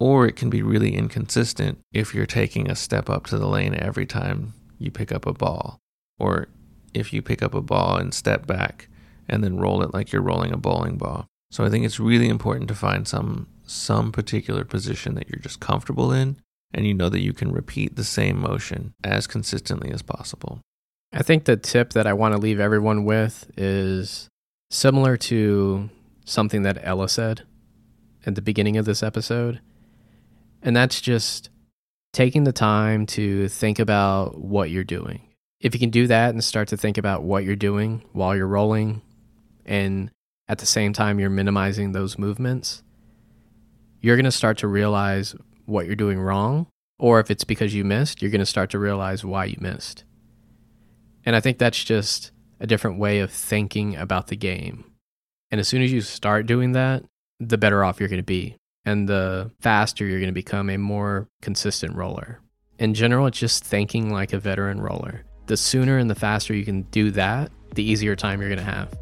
[0.00, 3.74] Or it can be really inconsistent if you're taking a step up to the lane
[3.74, 5.78] every time you pick up a ball.
[6.20, 6.48] Or
[6.94, 8.88] if you pick up a ball and step back
[9.28, 11.26] and then roll it like you're rolling a bowling ball.
[11.50, 15.60] So I think it's really important to find some some particular position that you're just
[15.60, 16.38] comfortable in
[16.72, 20.60] and you know that you can repeat the same motion as consistently as possible.
[21.12, 24.28] I think the tip that I want to leave everyone with is
[24.70, 25.88] similar to
[26.24, 27.44] something that Ella said
[28.26, 29.60] at the beginning of this episode.
[30.62, 31.48] And that's just
[32.12, 35.22] taking the time to think about what you're doing.
[35.60, 38.46] If you can do that and start to think about what you're doing while you're
[38.46, 39.02] rolling,
[39.64, 40.10] and
[40.46, 42.82] at the same time you're minimizing those movements,
[44.00, 45.34] you're going to start to realize
[45.64, 46.66] what you're doing wrong.
[46.98, 50.04] Or if it's because you missed, you're going to start to realize why you missed.
[51.24, 54.84] And I think that's just a different way of thinking about the game.
[55.50, 57.04] And as soon as you start doing that,
[57.40, 58.56] the better off you're going to be.
[58.84, 62.40] And the faster you're going to become a more consistent roller.
[62.78, 65.24] In general, it's just thinking like a veteran roller.
[65.46, 68.64] The sooner and the faster you can do that, the easier time you're going to
[68.64, 68.96] have.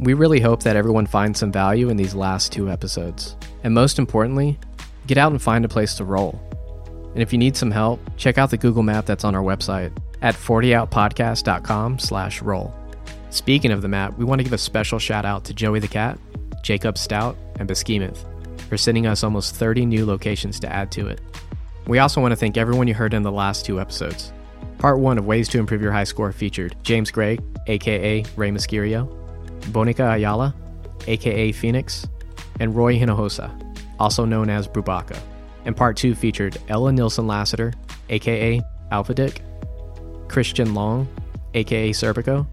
[0.00, 3.36] We really hope that everyone finds some value in these last two episodes.
[3.62, 4.58] And most importantly,
[5.06, 6.40] get out and find a place to roll.
[7.14, 9.96] And if you need some help, check out the Google map that's on our website
[10.20, 12.74] at 40outpodcast.com slash roll.
[13.30, 15.88] Speaking of the map, we want to give a special shout out to Joey the
[15.88, 16.18] Cat,
[16.62, 18.18] Jacob Stout, and Beschemeth
[18.68, 21.20] for sending us almost 30 new locations to add to it.
[21.86, 24.32] We also want to thank everyone you heard in the last two episodes.
[24.78, 29.08] Part 1 of Ways to Improve Your High Score featured James Gray, aka Ray Mascario,
[29.72, 30.54] Bonica Ayala,
[31.06, 32.06] aka Phoenix,
[32.60, 33.50] and Roy Hinojosa,
[33.98, 35.18] also known as Brubaka.
[35.64, 37.72] And part 2 featured Ella Nilsson Lassiter,
[38.10, 38.60] aka
[38.90, 39.40] Alpha Dick,
[40.28, 41.08] Christian Long,
[41.54, 42.46] aka Serpico,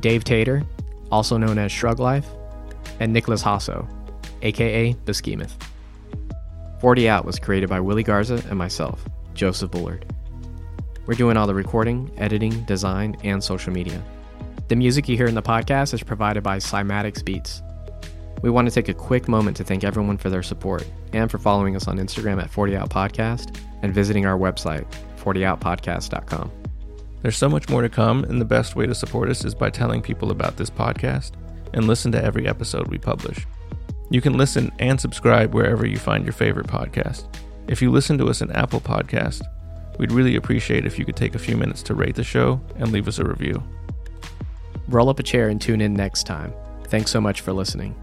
[0.00, 0.62] Dave Tater,
[1.10, 2.26] also known as Shrug Life,
[3.00, 3.86] and Nicholas Hasso,
[4.42, 5.52] aka Beschemeth.
[6.80, 9.04] 40 Out was created by Willie Garza and myself,
[9.34, 10.06] Joseph Bullard.
[11.06, 14.02] We're doing all the recording, editing, design, and social media.
[14.68, 17.62] The music you hear in the podcast is provided by Cymatics Beats.
[18.42, 21.38] We want to take a quick moment to thank everyone for their support and for
[21.38, 24.84] following us on Instagram at 40 Out Podcast and visiting our website,
[25.18, 26.50] 40outpodcast.com.
[27.22, 29.70] There's so much more to come, and the best way to support us is by
[29.70, 31.32] telling people about this podcast
[31.72, 33.46] and listen to every episode we publish.
[34.10, 37.26] You can listen and subscribe wherever you find your favorite podcast.
[37.68, 39.42] If you listen to us in Apple Podcast,
[39.98, 42.90] we'd really appreciate if you could take a few minutes to rate the show and
[42.90, 43.62] leave us a review.
[44.88, 46.52] Roll up a chair and tune in next time.
[46.88, 47.94] Thanks so much for listening.